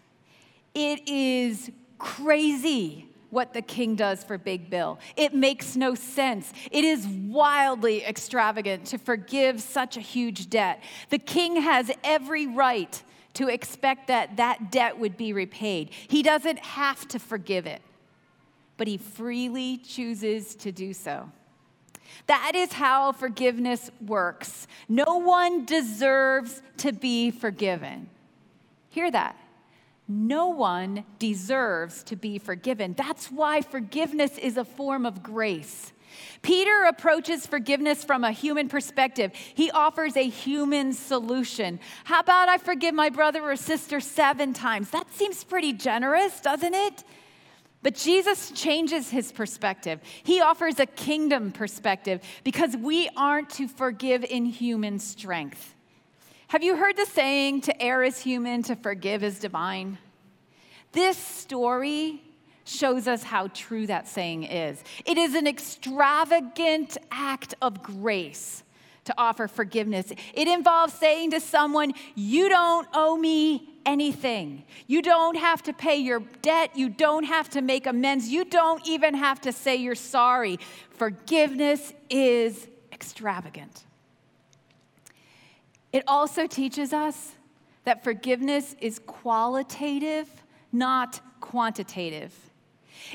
It 0.73 1.07
is 1.07 1.71
crazy 1.97 3.06
what 3.29 3.53
the 3.53 3.61
king 3.61 3.95
does 3.95 4.23
for 4.23 4.37
Big 4.37 4.69
Bill. 4.69 4.99
It 5.15 5.33
makes 5.33 5.75
no 5.75 5.95
sense. 5.95 6.53
It 6.71 6.83
is 6.83 7.05
wildly 7.07 8.03
extravagant 8.03 8.85
to 8.87 8.97
forgive 8.97 9.61
such 9.61 9.97
a 9.97 10.01
huge 10.01 10.49
debt. 10.49 10.81
The 11.09 11.19
king 11.19 11.61
has 11.61 11.91
every 12.03 12.47
right 12.47 13.01
to 13.33 13.47
expect 13.47 14.07
that 14.07 14.37
that 14.37 14.71
debt 14.71 14.97
would 14.97 15.17
be 15.17 15.33
repaid. 15.33 15.91
He 16.07 16.23
doesn't 16.23 16.59
have 16.59 17.07
to 17.09 17.19
forgive 17.19 17.67
it, 17.67 17.81
but 18.77 18.87
he 18.87 18.97
freely 18.97 19.77
chooses 19.77 20.55
to 20.55 20.71
do 20.71 20.93
so. 20.93 21.31
That 22.27 22.53
is 22.55 22.73
how 22.73 23.11
forgiveness 23.11 23.91
works. 24.05 24.67
No 24.89 25.17
one 25.17 25.65
deserves 25.65 26.61
to 26.77 26.91
be 26.91 27.31
forgiven. 27.31 28.09
Hear 28.89 29.11
that. 29.11 29.37
No 30.07 30.47
one 30.47 31.03
deserves 31.19 32.03
to 32.03 32.15
be 32.15 32.39
forgiven. 32.39 32.93
That's 32.97 33.29
why 33.31 33.61
forgiveness 33.61 34.37
is 34.37 34.57
a 34.57 34.63
form 34.63 35.05
of 35.05 35.21
grace. 35.21 35.91
Peter 36.41 36.83
approaches 36.83 37.45
forgiveness 37.45 38.03
from 38.03 38.23
a 38.23 38.31
human 38.31 38.69
perspective. 38.69 39.33
He 39.33 39.69
offers 39.71 40.15
a 40.15 40.27
human 40.27 40.93
solution. 40.93 41.79
How 42.05 42.21
about 42.21 42.49
I 42.49 42.57
forgive 42.57 42.95
my 42.95 43.09
brother 43.09 43.41
or 43.41 43.55
sister 43.55 43.99
seven 43.99 44.53
times? 44.53 44.89
That 44.91 45.13
seems 45.13 45.43
pretty 45.43 45.73
generous, 45.73 46.39
doesn't 46.39 46.73
it? 46.73 47.03
But 47.83 47.95
Jesus 47.95 48.51
changes 48.51 49.09
his 49.09 49.31
perspective. 49.31 49.99
He 50.23 50.41
offers 50.41 50.79
a 50.79 50.85
kingdom 50.85 51.51
perspective 51.51 52.21
because 52.43 52.75
we 52.75 53.09
aren't 53.15 53.49
to 53.51 53.67
forgive 53.67 54.23
in 54.23 54.45
human 54.45 54.99
strength. 54.99 55.75
Have 56.47 56.63
you 56.63 56.77
heard 56.77 56.95
the 56.95 57.05
saying, 57.05 57.61
to 57.61 57.81
err 57.81 58.03
is 58.03 58.19
human, 58.19 58.63
to 58.63 58.75
forgive 58.77 59.21
is 59.21 59.37
divine? 59.37 59.97
This 60.93 61.17
story 61.17 62.21
shows 62.63 63.05
us 63.05 63.21
how 63.21 63.47
true 63.49 63.85
that 63.87 64.07
saying 64.07 64.43
is. 64.43 64.81
It 65.05 65.17
is 65.17 65.35
an 65.35 65.45
extravagant 65.45 66.97
act 67.11 67.55
of 67.61 67.83
grace 67.83 68.63
to 69.05 69.13
offer 69.17 69.49
forgiveness. 69.49 70.11
It 70.33 70.47
involves 70.47 70.93
saying 70.93 71.31
to 71.31 71.41
someone, 71.41 71.93
You 72.15 72.47
don't 72.47 72.87
owe 72.93 73.17
me 73.17 73.77
anything. 73.85 74.63
You 74.85 75.01
don't 75.01 75.35
have 75.35 75.63
to 75.63 75.73
pay 75.73 75.97
your 75.97 76.21
debt. 76.41 76.77
You 76.77 76.87
don't 76.87 77.23
have 77.23 77.49
to 77.51 77.61
make 77.61 77.87
amends. 77.87 78.29
You 78.29 78.45
don't 78.45 78.85
even 78.87 79.15
have 79.15 79.41
to 79.41 79.51
say 79.51 79.75
you're 79.75 79.95
sorry. 79.95 80.59
Forgiveness 80.91 81.93
is 82.09 82.67
extravagant. 82.93 83.86
It 85.91 86.03
also 86.07 86.47
teaches 86.47 86.93
us 86.93 87.33
that 87.85 88.03
forgiveness 88.03 88.75
is 88.81 88.99
qualitative, 88.99 90.27
not 90.71 91.21
quantitative. 91.39 92.33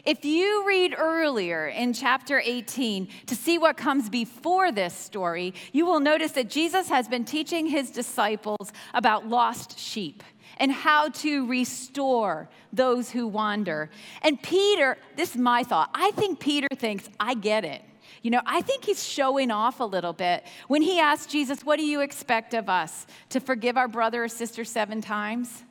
If 0.06 0.24
you 0.24 0.66
read 0.66 0.94
earlier 0.96 1.66
in 1.66 1.92
chapter 1.92 2.40
18 2.42 3.08
to 3.26 3.34
see 3.34 3.58
what 3.58 3.76
comes 3.76 4.08
before 4.08 4.72
this 4.72 4.94
story, 4.94 5.52
you 5.72 5.84
will 5.84 6.00
notice 6.00 6.32
that 6.32 6.48
Jesus 6.48 6.88
has 6.88 7.08
been 7.08 7.24
teaching 7.24 7.66
his 7.66 7.90
disciples 7.90 8.72
about 8.94 9.28
lost 9.28 9.78
sheep. 9.78 10.22
and 10.58 10.70
how 10.70 11.08
to 11.08 11.46
restore 11.46 12.48
those 12.72 13.10
who 13.10 13.26
wander. 13.26 13.90
And 14.22 14.40
Peter, 14.42 14.98
this 15.16 15.30
is 15.30 15.36
my 15.36 15.64
thought, 15.64 15.90
I 15.94 16.10
think 16.12 16.40
Peter 16.40 16.68
thinks, 16.76 17.08
I 17.18 17.34
get 17.34 17.64
it. 17.64 17.82
You 18.22 18.30
know, 18.30 18.40
I 18.46 18.62
think 18.62 18.84
he's 18.84 19.04
showing 19.04 19.50
off 19.50 19.80
a 19.80 19.84
little 19.84 20.12
bit 20.12 20.44
when 20.68 20.80
he 20.80 21.00
asked 21.00 21.28
Jesus, 21.28 21.64
What 21.64 21.78
do 21.78 21.84
you 21.84 22.00
expect 22.00 22.54
of 22.54 22.68
us? 22.68 23.06
To 23.30 23.40
forgive 23.40 23.76
our 23.76 23.88
brother 23.88 24.24
or 24.24 24.28
sister 24.28 24.64
seven 24.64 25.00
times? 25.00 25.64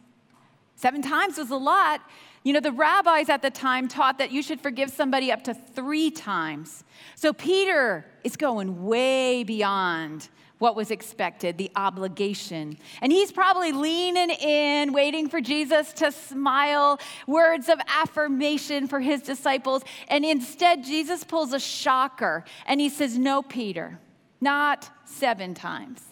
Seven 0.76 1.02
times 1.02 1.38
was 1.38 1.50
a 1.50 1.56
lot. 1.56 2.02
You 2.44 2.54
know, 2.54 2.60
the 2.60 2.72
rabbis 2.72 3.30
at 3.30 3.42
the 3.42 3.52
time 3.52 3.88
taught 3.88 4.18
that 4.18 4.32
you 4.32 4.42
should 4.42 4.60
forgive 4.60 4.90
somebody 4.90 5.32
up 5.32 5.44
to 5.44 5.54
three 5.54 6.10
times. 6.10 6.84
So 7.16 7.34
Peter 7.34 8.06
is 8.24 8.36
going 8.36 8.84
way 8.84 9.44
beyond 9.44 10.28
what 10.62 10.76
was 10.76 10.92
expected, 10.92 11.58
the 11.58 11.72
obligation. 11.76 12.78
And 13.02 13.12
he's 13.12 13.32
probably 13.32 13.72
leaning 13.72 14.30
in, 14.30 14.94
waiting 14.94 15.28
for 15.28 15.42
Jesus 15.42 15.92
to 15.94 16.12
smile, 16.12 17.00
words 17.26 17.68
of 17.68 17.80
affirmation 17.88 18.88
for 18.88 19.00
his 19.00 19.24
disciples. 19.24 19.84
And 20.08 20.24
instead, 20.24 20.84
Jesus 20.84 21.24
pulls 21.24 21.52
a 21.52 21.60
shocker 21.60 22.46
and 22.68 22.80
he 22.80 22.90
says, 22.90 23.18
No, 23.18 23.42
Peter, 23.42 24.00
not 24.40 24.88
seven 25.04 25.56
times, 25.56 26.04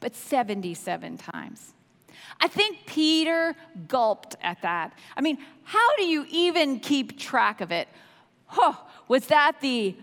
but 0.00 0.16
77 0.16 1.18
times. 1.18 1.74
I 2.40 2.48
think 2.48 2.86
Peter 2.86 3.54
gulped 3.88 4.36
at 4.40 4.62
that. 4.62 4.94
I 5.18 5.20
mean, 5.20 5.36
how 5.64 5.96
do 5.96 6.04
you 6.04 6.24
even 6.30 6.80
keep 6.80 7.18
track 7.18 7.60
of 7.60 7.72
it? 7.72 7.88
Oh, 8.56 8.86
was 9.06 9.26
that 9.26 9.60
the 9.60 9.96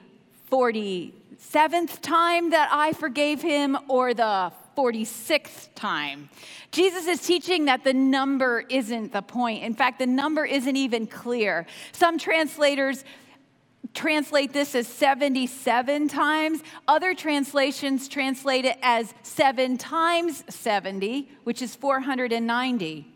47th 1.36 2.02
time 2.02 2.52
that 2.52 2.70
I 2.72 2.94
forgave 2.94 3.42
him 3.42 3.78
or 3.88 4.14
the 4.14 4.52
46th 4.78 5.70
time. 5.76 6.30
Jesus 6.72 7.08
is 7.08 7.22
teaching 7.22 7.66
that 7.66 7.84
the 7.84 7.94
number 7.94 8.64
isn't 8.70 9.14
the 9.14 9.22
point. 9.22 9.64
In 9.64 9.74
fact, 9.74 10.00
the 10.00 10.08
number 10.08 10.46
isn't 10.46 10.76
even 10.76 11.08
clear. 11.08 11.66
Some 11.94 12.18
translators 12.18 13.04
translate 13.94 14.52
this 14.52 14.76
as 14.76 14.88
77 14.88 16.10
times. 16.10 16.62
Other 16.88 17.14
translations 17.14 18.10
translate 18.10 18.66
it 18.66 18.78
as 18.82 19.14
7 19.24 19.78
times 19.78 20.44
70, 20.50 21.30
which 21.46 21.62
is 21.62 21.76
490. 21.76 23.15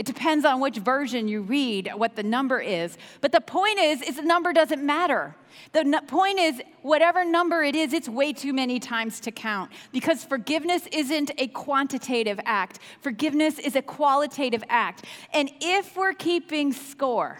It 0.00 0.06
depends 0.06 0.46
on 0.46 0.60
which 0.60 0.78
version 0.78 1.28
you 1.28 1.42
read, 1.42 1.92
what 1.94 2.16
the 2.16 2.22
number 2.22 2.58
is. 2.58 2.96
But 3.20 3.32
the 3.32 3.40
point 3.42 3.78
is, 3.78 4.00
is 4.00 4.16
the 4.16 4.22
number 4.22 4.50
doesn't 4.54 4.82
matter. 4.82 5.36
The 5.72 5.80
n- 5.80 6.06
point 6.06 6.38
is, 6.38 6.62
whatever 6.80 7.22
number 7.22 7.62
it 7.62 7.76
is, 7.76 7.92
it's 7.92 8.08
way 8.08 8.32
too 8.32 8.54
many 8.54 8.80
times 8.80 9.20
to 9.20 9.30
count 9.30 9.70
because 9.92 10.24
forgiveness 10.24 10.88
isn't 10.90 11.32
a 11.36 11.48
quantitative 11.48 12.40
act. 12.46 12.78
Forgiveness 13.02 13.58
is 13.58 13.76
a 13.76 13.82
qualitative 13.82 14.64
act. 14.70 15.04
And 15.34 15.50
if 15.60 15.94
we're 15.98 16.14
keeping 16.14 16.72
score, 16.72 17.38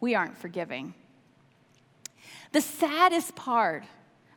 we 0.00 0.16
aren't 0.16 0.36
forgiving. 0.36 0.92
The 2.50 2.62
saddest 2.62 3.36
part 3.36 3.84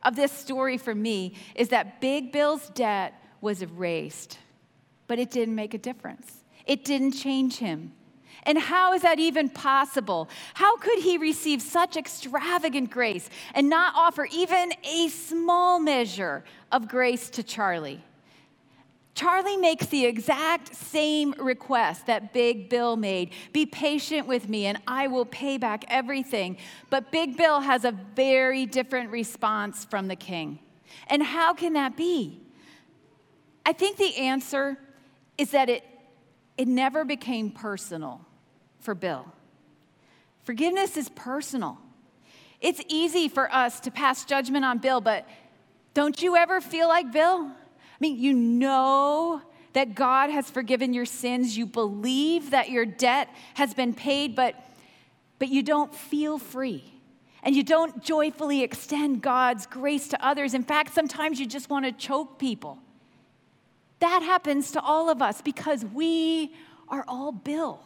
of 0.04 0.14
this 0.14 0.30
story 0.30 0.78
for 0.78 0.94
me 0.94 1.34
is 1.56 1.70
that 1.70 2.00
Big 2.00 2.30
Bill's 2.30 2.68
debt 2.68 3.12
was 3.40 3.60
erased, 3.60 4.38
but 5.08 5.18
it 5.18 5.32
didn't 5.32 5.56
make 5.56 5.74
a 5.74 5.78
difference. 5.78 6.39
It 6.70 6.84
didn't 6.84 7.12
change 7.12 7.56
him. 7.56 7.94
And 8.44 8.56
how 8.56 8.92
is 8.92 9.02
that 9.02 9.18
even 9.18 9.48
possible? 9.48 10.28
How 10.54 10.76
could 10.76 11.00
he 11.00 11.18
receive 11.18 11.60
such 11.60 11.96
extravagant 11.96 12.92
grace 12.92 13.28
and 13.54 13.68
not 13.68 13.92
offer 13.96 14.28
even 14.30 14.72
a 14.84 15.08
small 15.08 15.80
measure 15.80 16.44
of 16.70 16.86
grace 16.86 17.28
to 17.30 17.42
Charlie? 17.42 18.04
Charlie 19.16 19.56
makes 19.56 19.86
the 19.86 20.06
exact 20.06 20.76
same 20.76 21.34
request 21.40 22.06
that 22.06 22.32
Big 22.32 22.68
Bill 22.68 22.96
made 22.96 23.32
Be 23.52 23.66
patient 23.66 24.28
with 24.28 24.48
me, 24.48 24.66
and 24.66 24.78
I 24.86 25.08
will 25.08 25.26
pay 25.26 25.58
back 25.58 25.84
everything. 25.88 26.56
But 26.88 27.10
Big 27.10 27.36
Bill 27.36 27.58
has 27.58 27.84
a 27.84 27.90
very 27.90 28.64
different 28.64 29.10
response 29.10 29.84
from 29.84 30.06
the 30.06 30.14
king. 30.14 30.60
And 31.08 31.20
how 31.20 31.52
can 31.52 31.72
that 31.72 31.96
be? 31.96 32.40
I 33.66 33.72
think 33.72 33.96
the 33.96 34.16
answer 34.16 34.78
is 35.36 35.50
that 35.50 35.68
it, 35.68 35.84
it 36.56 36.68
never 36.68 37.04
became 37.04 37.50
personal 37.50 38.24
for 38.80 38.94
Bill. 38.94 39.26
Forgiveness 40.44 40.96
is 40.96 41.08
personal. 41.10 41.78
It's 42.60 42.82
easy 42.88 43.28
for 43.28 43.52
us 43.52 43.80
to 43.80 43.90
pass 43.90 44.24
judgment 44.24 44.64
on 44.64 44.78
Bill, 44.78 45.00
but 45.00 45.26
don't 45.94 46.20
you 46.22 46.36
ever 46.36 46.60
feel 46.60 46.88
like 46.88 47.12
Bill? 47.12 47.46
I 47.46 47.96
mean, 48.00 48.18
you 48.18 48.32
know 48.32 49.42
that 49.72 49.94
God 49.94 50.30
has 50.30 50.50
forgiven 50.50 50.92
your 50.92 51.06
sins, 51.06 51.56
you 51.56 51.66
believe 51.66 52.50
that 52.50 52.70
your 52.70 52.84
debt 52.84 53.28
has 53.54 53.72
been 53.72 53.94
paid, 53.94 54.34
but, 54.34 54.54
but 55.38 55.48
you 55.48 55.62
don't 55.62 55.94
feel 55.94 56.38
free. 56.38 56.84
And 57.42 57.56
you 57.56 57.62
don't 57.62 58.02
joyfully 58.02 58.62
extend 58.62 59.22
God's 59.22 59.66
grace 59.66 60.08
to 60.08 60.26
others. 60.26 60.52
In 60.52 60.62
fact, 60.62 60.92
sometimes 60.92 61.40
you 61.40 61.46
just 61.46 61.70
want 61.70 61.86
to 61.86 61.92
choke 61.92 62.38
people. 62.38 62.78
That 64.00 64.22
happens 64.22 64.72
to 64.72 64.80
all 64.80 65.08
of 65.08 65.22
us 65.22 65.40
because 65.40 65.84
we 65.84 66.54
are 66.88 67.04
all 67.06 67.32
Bill. 67.32 67.80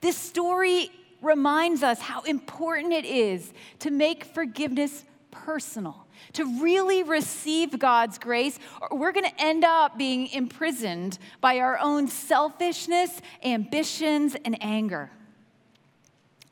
This 0.00 0.16
story 0.16 0.90
reminds 1.22 1.82
us 1.82 2.00
how 2.00 2.22
important 2.22 2.92
it 2.92 3.04
is 3.04 3.52
to 3.80 3.90
make 3.90 4.24
forgiveness 4.24 5.04
personal 5.30 6.06
to 6.34 6.44
really 6.60 7.02
receive 7.02 7.78
God's 7.78 8.18
grace, 8.18 8.58
or 8.80 8.96
we're 8.98 9.12
going 9.12 9.28
to 9.28 9.40
end 9.40 9.64
up 9.64 9.98
being 9.98 10.28
imprisoned 10.28 11.18
by 11.40 11.58
our 11.58 11.78
own 11.78 12.08
selfishness, 12.08 13.20
ambitions, 13.42 14.36
and 14.44 14.56
anger. 14.62 15.10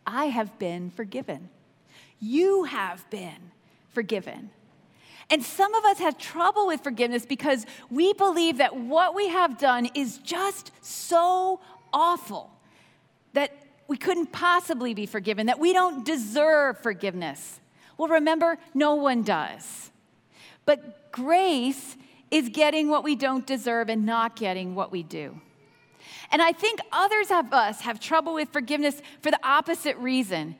I 0.06 0.26
have 0.26 0.58
been 0.58 0.90
forgiven. 0.90 1.50
You 2.18 2.64
have 2.64 3.08
been 3.10 3.52
forgiven. 3.90 4.50
And 5.30 5.42
some 5.42 5.74
of 5.74 5.84
us 5.84 5.98
have 5.98 6.16
trouble 6.16 6.66
with 6.66 6.82
forgiveness 6.82 7.26
because 7.26 7.66
we 7.90 8.12
believe 8.14 8.58
that 8.58 8.74
what 8.76 9.14
we 9.14 9.28
have 9.28 9.58
done 9.58 9.90
is 9.94 10.18
just 10.18 10.72
so 10.80 11.60
awful 11.92 12.50
that 13.34 13.52
we 13.88 13.96
couldn't 13.96 14.32
possibly 14.32 14.94
be 14.94 15.06
forgiven, 15.06 15.46
that 15.46 15.58
we 15.58 15.72
don't 15.72 16.04
deserve 16.04 16.78
forgiveness. 16.78 17.60
Well, 17.96 18.08
remember, 18.08 18.58
no 18.74 18.94
one 18.94 19.22
does. 19.22 19.90
But 20.64 21.12
grace 21.12 21.96
is 22.30 22.48
getting 22.50 22.88
what 22.88 23.04
we 23.04 23.16
don't 23.16 23.46
deserve 23.46 23.88
and 23.88 24.06
not 24.06 24.36
getting 24.36 24.74
what 24.74 24.92
we 24.92 25.02
do. 25.02 25.40
And 26.30 26.42
I 26.42 26.52
think 26.52 26.80
others 26.92 27.30
of 27.30 27.52
us 27.52 27.80
have 27.82 28.00
trouble 28.00 28.34
with 28.34 28.50
forgiveness 28.50 29.00
for 29.20 29.30
the 29.30 29.40
opposite 29.42 29.96
reason 29.96 30.56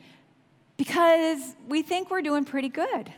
because 0.77 1.55
we 1.69 1.83
think 1.83 2.11
we're 2.11 2.23
doing 2.23 2.45
pretty 2.45 2.69
good. 2.69 3.13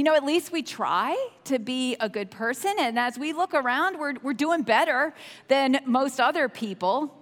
You 0.00 0.04
know, 0.04 0.14
at 0.14 0.24
least 0.24 0.50
we 0.50 0.62
try 0.62 1.14
to 1.44 1.58
be 1.58 1.94
a 2.00 2.08
good 2.08 2.30
person, 2.30 2.72
and 2.78 2.98
as 2.98 3.18
we 3.18 3.34
look 3.34 3.52
around, 3.52 3.98
we're, 3.98 4.14
we're 4.22 4.32
doing 4.32 4.62
better 4.62 5.12
than 5.48 5.78
most 5.84 6.18
other 6.18 6.48
people. 6.48 7.14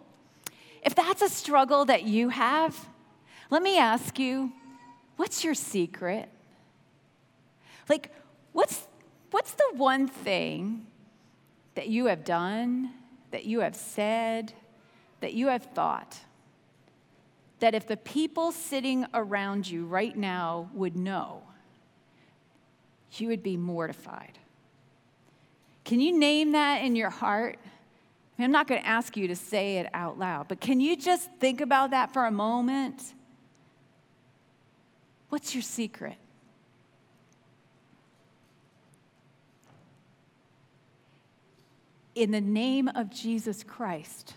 If 0.84 0.94
that's 0.94 1.20
a 1.20 1.28
struggle 1.28 1.86
that 1.86 2.04
you 2.04 2.28
have, 2.28 2.88
let 3.50 3.64
me 3.64 3.78
ask 3.78 4.16
you 4.20 4.52
what's 5.16 5.42
your 5.42 5.54
secret? 5.54 6.28
Like, 7.88 8.12
what's, 8.52 8.86
what's 9.32 9.54
the 9.54 9.72
one 9.74 10.06
thing 10.06 10.86
that 11.74 11.88
you 11.88 12.06
have 12.06 12.22
done, 12.22 12.92
that 13.32 13.44
you 13.44 13.58
have 13.58 13.74
said, 13.74 14.52
that 15.18 15.34
you 15.34 15.48
have 15.48 15.64
thought, 15.64 16.16
that 17.58 17.74
if 17.74 17.88
the 17.88 17.96
people 17.96 18.52
sitting 18.52 19.04
around 19.14 19.68
you 19.68 19.84
right 19.84 20.16
now 20.16 20.70
would 20.74 20.94
know, 20.94 21.42
you 23.12 23.28
would 23.28 23.42
be 23.42 23.56
mortified? 23.56 24.38
Can 25.84 26.00
you 26.00 26.18
name 26.18 26.52
that 26.52 26.82
in 26.82 26.96
your 26.96 27.10
heart? 27.10 27.58
I 28.38 28.44
am 28.44 28.52
not 28.52 28.68
going 28.68 28.80
to 28.80 28.86
ask 28.86 29.16
you 29.16 29.28
to 29.28 29.36
say 29.36 29.78
it 29.78 29.88
out 29.94 30.18
loud, 30.18 30.48
but 30.48 30.60
can 30.60 30.80
you 30.80 30.96
just 30.96 31.30
think 31.40 31.60
about 31.60 31.90
that 31.90 32.12
for 32.12 32.26
a 32.26 32.30
moment? 32.30 33.02
What's 35.28 35.54
your 35.54 35.62
secret? 35.62 36.16
in 42.18 42.32
the 42.32 42.40
name 42.40 42.88
of 42.88 43.10
Jesus 43.10 43.62
Christ, 43.62 44.34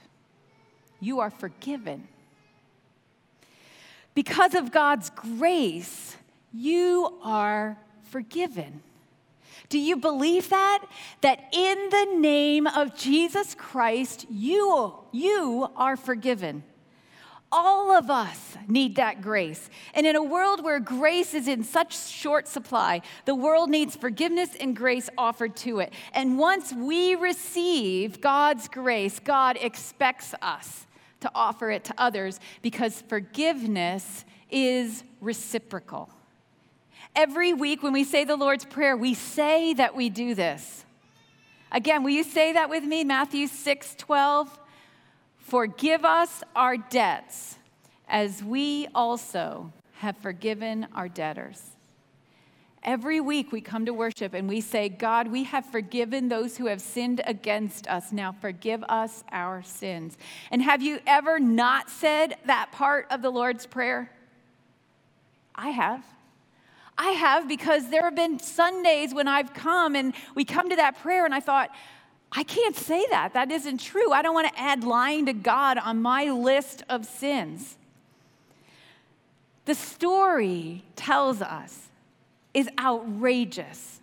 you 0.99 1.19
are 1.19 1.31
forgiven. 1.31 2.07
Because 4.13 4.53
of 4.53 4.71
God's 4.71 5.09
grace, 5.09 6.15
you 6.53 7.17
are 7.23 7.77
forgiven. 8.11 8.83
Do 9.69 9.79
you 9.79 9.95
believe 9.95 10.49
that? 10.49 10.85
That 11.21 11.39
in 11.53 11.89
the 11.89 12.17
name 12.17 12.67
of 12.67 12.95
Jesus 12.95 13.55
Christ, 13.55 14.25
you, 14.29 14.93
you 15.11 15.69
are 15.75 15.95
forgiven. 15.95 16.63
All 17.53 17.91
of 17.91 18.09
us 18.09 18.57
need 18.67 18.95
that 18.95 19.21
grace. 19.21 19.69
And 19.93 20.05
in 20.05 20.15
a 20.15 20.23
world 20.23 20.63
where 20.63 20.79
grace 20.79 21.33
is 21.33 21.47
in 21.47 21.63
such 21.63 21.97
short 21.97 22.47
supply, 22.47 23.01
the 23.25 23.35
world 23.35 23.69
needs 23.69 23.95
forgiveness 23.95 24.55
and 24.59 24.75
grace 24.75 25.09
offered 25.17 25.55
to 25.57 25.79
it. 25.79 25.93
And 26.13 26.37
once 26.37 26.71
we 26.71 27.15
receive 27.15 28.21
God's 28.21 28.67
grace, 28.69 29.19
God 29.19 29.57
expects 29.59 30.33
us 30.41 30.85
to 31.21 31.31
offer 31.35 31.71
it 31.71 31.83
to 31.85 31.93
others 31.97 32.39
because 32.61 33.01
forgiveness 33.01 34.25
is 34.49 35.03
reciprocal. 35.19 36.09
Every 37.15 37.53
week 37.53 37.83
when 37.83 37.93
we 37.93 38.03
say 38.03 38.23
the 38.23 38.35
Lord's 38.35 38.65
Prayer, 38.65 38.95
we 38.95 39.13
say 39.13 39.73
that 39.73 39.95
we 39.95 40.09
do 40.09 40.33
this. 40.33 40.85
Again, 41.71 42.03
will 42.03 42.11
you 42.11 42.23
say 42.23 42.53
that 42.53 42.69
with 42.69 42.83
me? 42.83 43.03
Matthew 43.03 43.47
6 43.47 43.95
12. 43.95 44.59
Forgive 45.39 46.05
us 46.05 46.43
our 46.55 46.77
debts 46.77 47.57
as 48.07 48.43
we 48.43 48.87
also 48.95 49.71
have 49.95 50.17
forgiven 50.17 50.87
our 50.93 51.09
debtors. 51.09 51.61
Every 52.83 53.21
week 53.21 53.51
we 53.51 53.61
come 53.61 53.85
to 53.85 53.93
worship 53.93 54.33
and 54.33 54.49
we 54.49 54.59
say, 54.59 54.89
God, 54.89 55.27
we 55.27 55.43
have 55.43 55.65
forgiven 55.65 56.29
those 56.29 56.57
who 56.57 56.65
have 56.65 56.81
sinned 56.81 57.21
against 57.27 57.87
us. 57.87 58.11
Now 58.11 58.31
forgive 58.31 58.83
us 58.85 59.23
our 59.31 59.61
sins. 59.61 60.17
And 60.49 60.63
have 60.63 60.81
you 60.81 60.99
ever 61.05 61.39
not 61.39 61.89
said 61.89 62.37
that 62.45 62.71
part 62.71 63.05
of 63.11 63.21
the 63.21 63.29
Lord's 63.29 63.67
Prayer? 63.67 64.11
I 65.53 65.69
have. 65.69 66.03
I 67.01 67.13
have 67.13 67.47
because 67.47 67.89
there 67.89 68.03
have 68.03 68.13
been 68.13 68.37
Sundays 68.37 69.11
when 69.11 69.27
I've 69.27 69.55
come 69.55 69.95
and 69.95 70.13
we 70.35 70.45
come 70.45 70.69
to 70.69 70.75
that 70.75 70.99
prayer 71.01 71.25
and 71.25 71.33
I 71.33 71.39
thought, 71.39 71.71
I 72.31 72.43
can't 72.43 72.75
say 72.75 73.03
that. 73.09 73.33
That 73.33 73.49
isn't 73.49 73.79
true. 73.79 74.11
I 74.11 74.21
don't 74.21 74.35
want 74.35 74.53
to 74.53 74.59
add 74.59 74.83
lying 74.83 75.25
to 75.25 75.33
God 75.33 75.79
on 75.79 75.99
my 76.03 76.25
list 76.25 76.83
of 76.89 77.07
sins. 77.07 77.75
The 79.65 79.73
story 79.73 80.83
tells 80.95 81.41
us 81.41 81.87
is 82.53 82.69
outrageous. 82.77 84.00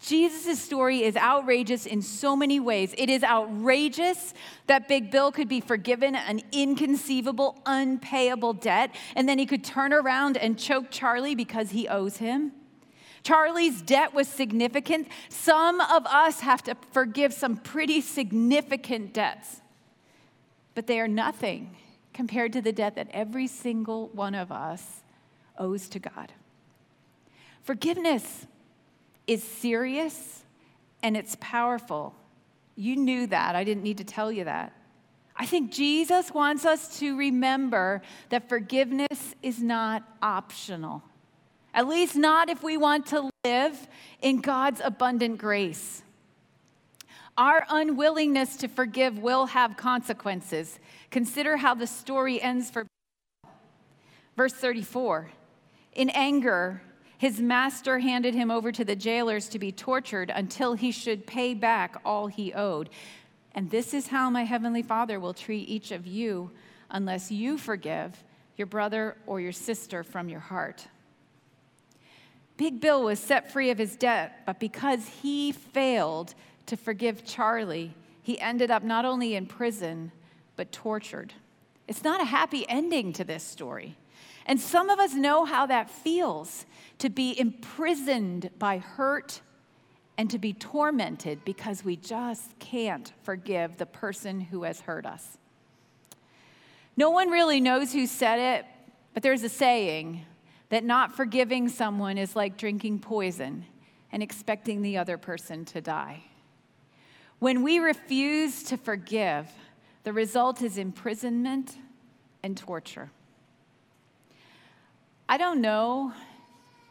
Jesus' 0.00 0.62
story 0.62 1.02
is 1.02 1.16
outrageous 1.16 1.86
in 1.86 2.02
so 2.02 2.36
many 2.36 2.60
ways. 2.60 2.94
It 2.98 3.08
is 3.08 3.24
outrageous 3.24 4.34
that 4.66 4.88
Big 4.88 5.10
Bill 5.10 5.32
could 5.32 5.48
be 5.48 5.60
forgiven 5.60 6.14
an 6.14 6.42
inconceivable, 6.52 7.60
unpayable 7.64 8.52
debt, 8.52 8.94
and 9.14 9.28
then 9.28 9.38
he 9.38 9.46
could 9.46 9.64
turn 9.64 9.92
around 9.92 10.36
and 10.36 10.58
choke 10.58 10.90
Charlie 10.90 11.34
because 11.34 11.70
he 11.70 11.88
owes 11.88 12.18
him. 12.18 12.52
Charlie's 13.22 13.82
debt 13.82 14.14
was 14.14 14.28
significant. 14.28 15.08
Some 15.28 15.80
of 15.80 16.06
us 16.06 16.40
have 16.40 16.62
to 16.64 16.76
forgive 16.92 17.32
some 17.32 17.56
pretty 17.56 18.00
significant 18.00 19.12
debts, 19.12 19.62
but 20.74 20.86
they 20.86 21.00
are 21.00 21.08
nothing 21.08 21.76
compared 22.12 22.52
to 22.52 22.60
the 22.60 22.72
debt 22.72 22.94
that 22.94 23.08
every 23.10 23.46
single 23.46 24.08
one 24.08 24.34
of 24.34 24.52
us 24.52 25.02
owes 25.58 25.88
to 25.88 25.98
God. 25.98 26.32
Forgiveness 27.62 28.46
is 29.26 29.42
serious 29.42 30.44
and 31.02 31.16
it's 31.16 31.36
powerful. 31.40 32.14
You 32.74 32.96
knew 32.96 33.26
that. 33.28 33.56
I 33.56 33.64
didn't 33.64 33.82
need 33.82 33.98
to 33.98 34.04
tell 34.04 34.30
you 34.30 34.44
that. 34.44 34.72
I 35.36 35.44
think 35.46 35.70
Jesus 35.70 36.32
wants 36.32 36.64
us 36.64 36.98
to 36.98 37.16
remember 37.16 38.02
that 38.30 38.48
forgiveness 38.48 39.34
is 39.42 39.62
not 39.62 40.02
optional. 40.22 41.02
At 41.74 41.88
least, 41.88 42.16
not 42.16 42.48
if 42.48 42.62
we 42.62 42.78
want 42.78 43.06
to 43.06 43.30
live 43.44 43.88
in 44.22 44.40
God's 44.40 44.80
abundant 44.82 45.36
grace. 45.38 46.02
Our 47.36 47.66
unwillingness 47.68 48.56
to 48.58 48.68
forgive 48.68 49.18
will 49.18 49.46
have 49.46 49.76
consequences. 49.76 50.78
Consider 51.10 51.58
how 51.58 51.74
the 51.74 51.86
story 51.86 52.40
ends 52.40 52.70
for 52.70 52.86
verse 54.38 54.54
34. 54.54 55.30
In 55.92 56.08
anger, 56.10 56.80
his 57.18 57.40
master 57.40 57.98
handed 57.98 58.34
him 58.34 58.50
over 58.50 58.70
to 58.72 58.84
the 58.84 58.96
jailers 58.96 59.48
to 59.48 59.58
be 59.58 59.72
tortured 59.72 60.30
until 60.34 60.74
he 60.74 60.90
should 60.90 61.26
pay 61.26 61.54
back 61.54 61.96
all 62.04 62.26
he 62.26 62.52
owed. 62.52 62.90
And 63.54 63.70
this 63.70 63.94
is 63.94 64.08
how 64.08 64.28
my 64.28 64.44
heavenly 64.44 64.82
Father 64.82 65.18
will 65.18 65.32
treat 65.32 65.68
each 65.68 65.90
of 65.90 66.06
you 66.06 66.50
unless 66.90 67.30
you 67.30 67.56
forgive 67.56 68.22
your 68.56 68.66
brother 68.66 69.16
or 69.26 69.40
your 69.40 69.52
sister 69.52 70.02
from 70.02 70.28
your 70.28 70.40
heart. 70.40 70.88
Big 72.56 72.80
Bill 72.80 73.02
was 73.02 73.18
set 73.18 73.50
free 73.50 73.70
of 73.70 73.78
his 73.78 73.96
debt, 73.96 74.42
but 74.46 74.58
because 74.58 75.06
he 75.22 75.52
failed 75.52 76.34
to 76.66 76.76
forgive 76.76 77.24
Charlie, 77.24 77.94
he 78.22 78.40
ended 78.40 78.70
up 78.70 78.82
not 78.82 79.04
only 79.04 79.34
in 79.34 79.46
prison, 79.46 80.10
but 80.56 80.72
tortured. 80.72 81.32
It's 81.86 82.02
not 82.02 82.20
a 82.20 82.24
happy 82.24 82.66
ending 82.68 83.12
to 83.14 83.24
this 83.24 83.44
story. 83.44 83.96
And 84.46 84.60
some 84.60 84.88
of 84.88 85.00
us 85.00 85.12
know 85.12 85.44
how 85.44 85.66
that 85.66 85.90
feels 85.90 86.64
to 86.98 87.10
be 87.10 87.38
imprisoned 87.38 88.50
by 88.58 88.78
hurt 88.78 89.40
and 90.16 90.30
to 90.30 90.38
be 90.38 90.52
tormented 90.52 91.44
because 91.44 91.84
we 91.84 91.96
just 91.96 92.58
can't 92.58 93.12
forgive 93.22 93.76
the 93.76 93.86
person 93.86 94.40
who 94.40 94.62
has 94.62 94.80
hurt 94.80 95.04
us. 95.04 95.36
No 96.96 97.10
one 97.10 97.28
really 97.28 97.60
knows 97.60 97.92
who 97.92 98.06
said 98.06 98.38
it, 98.38 98.66
but 99.12 99.22
there's 99.22 99.42
a 99.42 99.48
saying 99.48 100.24
that 100.70 100.84
not 100.84 101.14
forgiving 101.14 101.68
someone 101.68 102.16
is 102.16 102.34
like 102.34 102.56
drinking 102.56 103.00
poison 103.00 103.66
and 104.12 104.22
expecting 104.22 104.80
the 104.80 104.96
other 104.96 105.18
person 105.18 105.64
to 105.66 105.80
die. 105.80 106.22
When 107.38 107.62
we 107.62 107.78
refuse 107.80 108.62
to 108.64 108.78
forgive, 108.78 109.50
the 110.04 110.12
result 110.12 110.62
is 110.62 110.78
imprisonment 110.78 111.76
and 112.42 112.56
torture. 112.56 113.10
I 115.28 115.38
don't 115.38 115.60
know 115.60 116.12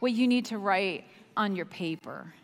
what 0.00 0.12
you 0.12 0.28
need 0.28 0.46
to 0.46 0.58
write 0.58 1.04
on 1.36 1.56
your 1.56 1.64
paper. 1.64 2.34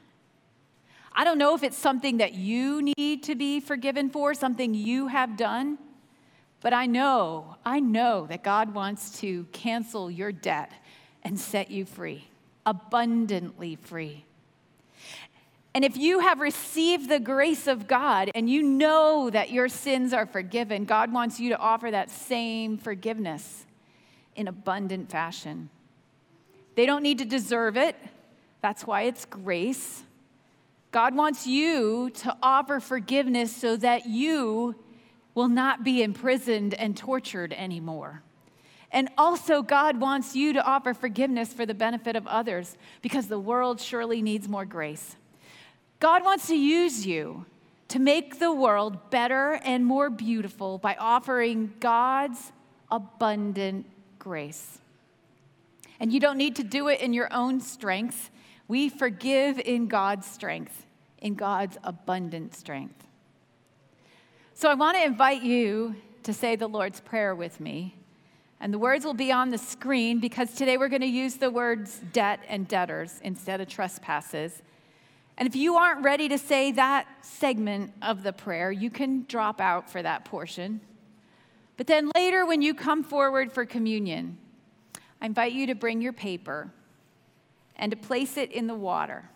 I 1.15 1.25
don't 1.25 1.37
know 1.37 1.55
if 1.55 1.63
it's 1.63 1.77
something 1.77 2.19
that 2.19 2.35
you 2.35 2.81
need 2.97 3.23
to 3.25 3.35
be 3.35 3.61
forgiven 3.61 4.09
for, 4.09 4.33
something 4.33 4.73
you 4.73 5.09
have 5.09 5.37
done, 5.37 5.79
but 6.63 6.73
I 6.73 6.87
know, 6.87 7.57
I 7.67 7.81
know 7.81 8.27
that 8.29 8.43
God 8.43 8.73
wants 8.73 9.21
to 9.21 9.45
cancel 9.53 10.11
your 10.11 10.33
debt 10.33 10.73
and 11.23 11.39
set 11.39 11.71
you 11.71 11.85
free, 11.85 12.29
abundantly 12.65 13.77
free. 13.77 14.25
And 15.75 15.85
if 15.85 15.97
you 15.97 16.21
have 16.21 16.41
received 16.41 17.09
the 17.09 17.21
grace 17.21 17.67
of 17.67 17.87
God 17.87 18.31
and 18.35 18.49
you 18.49 18.63
know 18.63 19.29
that 19.31 19.51
your 19.51 19.69
sins 19.69 20.13
are 20.13 20.27
forgiven, 20.27 20.85
God 20.85 21.13
wants 21.13 21.41
you 21.41 21.51
to 21.51 21.59
offer 21.59 21.91
that 21.91 22.11
same 22.11 22.79
forgiveness 22.79 23.67
in 24.37 24.49
abundant 24.49 25.11
fashion. 25.11 25.71
They 26.75 26.87
don't 26.87 27.03
need 27.03 27.19
to 27.19 27.25
deserve 27.25 27.77
it, 27.77 27.97
that's 28.61 28.87
why 28.87 29.03
it's 29.03 29.25
grace. 29.25 30.03
God 30.93 31.15
wants 31.15 31.47
you 31.47 32.11
to 32.11 32.37
offer 32.43 32.79
forgiveness 32.79 33.55
so 33.55 33.77
that 33.79 34.07
you 34.07 34.75
will 35.35 35.49
not 35.49 35.83
be 35.83 36.03
imprisoned 36.03 36.75
and 36.75 36.95
tortured 36.95 37.55
anymore. 37.55 38.23
And 38.93 39.09
also, 39.17 39.63
God 39.63 39.99
wants 39.99 40.37
you 40.37 40.53
to 40.53 40.63
offer 40.63 40.93
forgiveness 40.93 41.51
for 41.53 41.65
the 41.65 41.73
benefit 41.73 42.15
of 42.15 42.27
others 42.27 42.77
because 43.01 43.27
the 43.29 43.39
world 43.39 43.81
surely 43.81 44.21
needs 44.21 44.49
more 44.49 44.67
grace. 44.67 45.17
God 45.99 46.23
wants 46.25 46.47
to 46.49 46.57
use 46.57 47.07
you 47.07 47.47
to 47.89 47.99
make 47.99 48.39
the 48.39 48.53
world 48.53 49.11
better 49.11 49.61
and 49.65 49.87
more 49.87 50.11
beautiful 50.11 50.77
by 50.77 50.95
offering 50.97 51.73
God's 51.81 52.53
abundant 52.91 53.87
grace. 54.19 54.79
And 56.03 56.13
you 56.13 56.19
don't 56.19 56.37
need 56.37 56.57
to 56.57 56.65
do 56.65 56.89
it 56.89 57.01
in 57.01 57.13
your 57.13 57.33
own 57.33 57.61
strength. 57.61 58.33
We 58.67 58.89
forgive 58.89 59.61
in 59.61 59.87
God's 59.87 60.27
strength, 60.27 60.85
in 61.19 61.37
God's 61.37 61.79
abundant 61.85 62.57
strength. 62.57 63.07
So 64.53 64.69
I 64.69 64.75
want 64.75 64.97
to 64.97 65.05
invite 65.05 65.43
you 65.43 65.95
to 66.25 66.35
say 66.35 66.57
the 66.57 66.67
Lord's 66.67 66.99
Prayer 66.99 67.37
with 67.37 67.61
me. 67.61 67.95
And 68.59 68.75
the 68.75 68.81
words 68.81 69.05
will 69.05 69.15
be 69.15 69.31
on 69.31 69.51
the 69.51 69.59
screen 69.59 70.19
because 70.19 70.55
today 70.55 70.77
we're 70.77 70.89
going 70.89 71.03
to 71.03 71.07
use 71.07 71.37
the 71.37 71.53
words 71.53 72.01
debt 72.13 72.41
and 72.49 72.67
debtors 72.67 73.21
instead 73.23 73.61
of 73.61 73.69
trespasses. 73.69 74.61
And 75.39 75.47
if 75.47 75.55
you 75.55 75.77
aren't 75.77 76.03
ready 76.03 76.29
to 76.31 76.37
say 76.37 76.73
that 76.73 77.07
segment 77.21 77.93
of 78.03 78.25
the 78.25 78.33
prayer, 78.33 78.73
you 78.73 78.91
can 78.91 79.25
drop 79.29 79.61
out 79.61 79.89
for 79.89 80.03
that 80.03 80.25
portion. 80.25 80.81
But 81.77 81.87
then 81.87 82.11
later, 82.17 82.45
when 82.45 82.61
you 82.61 82.75
come 82.75 83.05
forward 83.05 83.53
for 83.53 83.65
communion, 83.65 84.39
I 85.23 85.27
invite 85.27 85.53
you 85.53 85.69
to 85.69 85.77
bring 85.77 86.03
your 86.03 86.13
paper 86.13 86.73
and 87.77 87.93
to 87.93 87.97
place 87.97 88.37
it 88.37 88.51
in 88.51 88.67
the 88.67 88.75
water, 88.75 89.31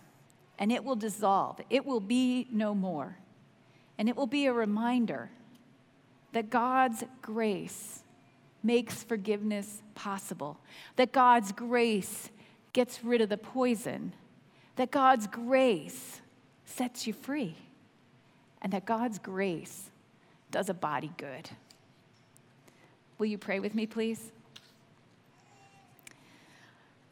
and 0.59 0.73
it 0.73 0.83
will 0.83 0.97
dissolve. 0.97 1.61
It 1.71 1.87
will 1.87 2.01
be 2.01 2.49
no 2.51 2.75
more. 2.75 3.17
And 3.97 4.09
it 4.09 4.17
will 4.17 4.27
be 4.27 4.47
a 4.47 4.53
reminder 4.53 5.31
that 6.33 6.51
God's 6.51 7.05
grace 7.23 8.03
makes 8.65 9.05
forgiveness 9.05 9.81
possible, 9.95 10.59
that 10.97 11.13
God's 11.13 11.53
grace 11.53 12.31
gets 12.73 13.05
rid 13.05 13.21
of 13.21 13.29
the 13.29 13.39
poison, 13.39 14.13
that 14.75 14.91
God's 14.91 15.29
grace 15.29 16.21
sets 16.65 17.07
you 17.07 17.13
free, 17.13 17.57
and 18.61 18.73
that 18.73 18.87
God's 18.87 19.21
grace 19.21 19.89
does 20.51 20.69
a 20.69 20.75
body 20.75 21.13
good. 21.17 21.49
Will 23.19 23.27
you 23.27 23.39
pray 23.39 23.61
with 23.61 23.75
me, 23.75 23.87
please? 23.87 24.33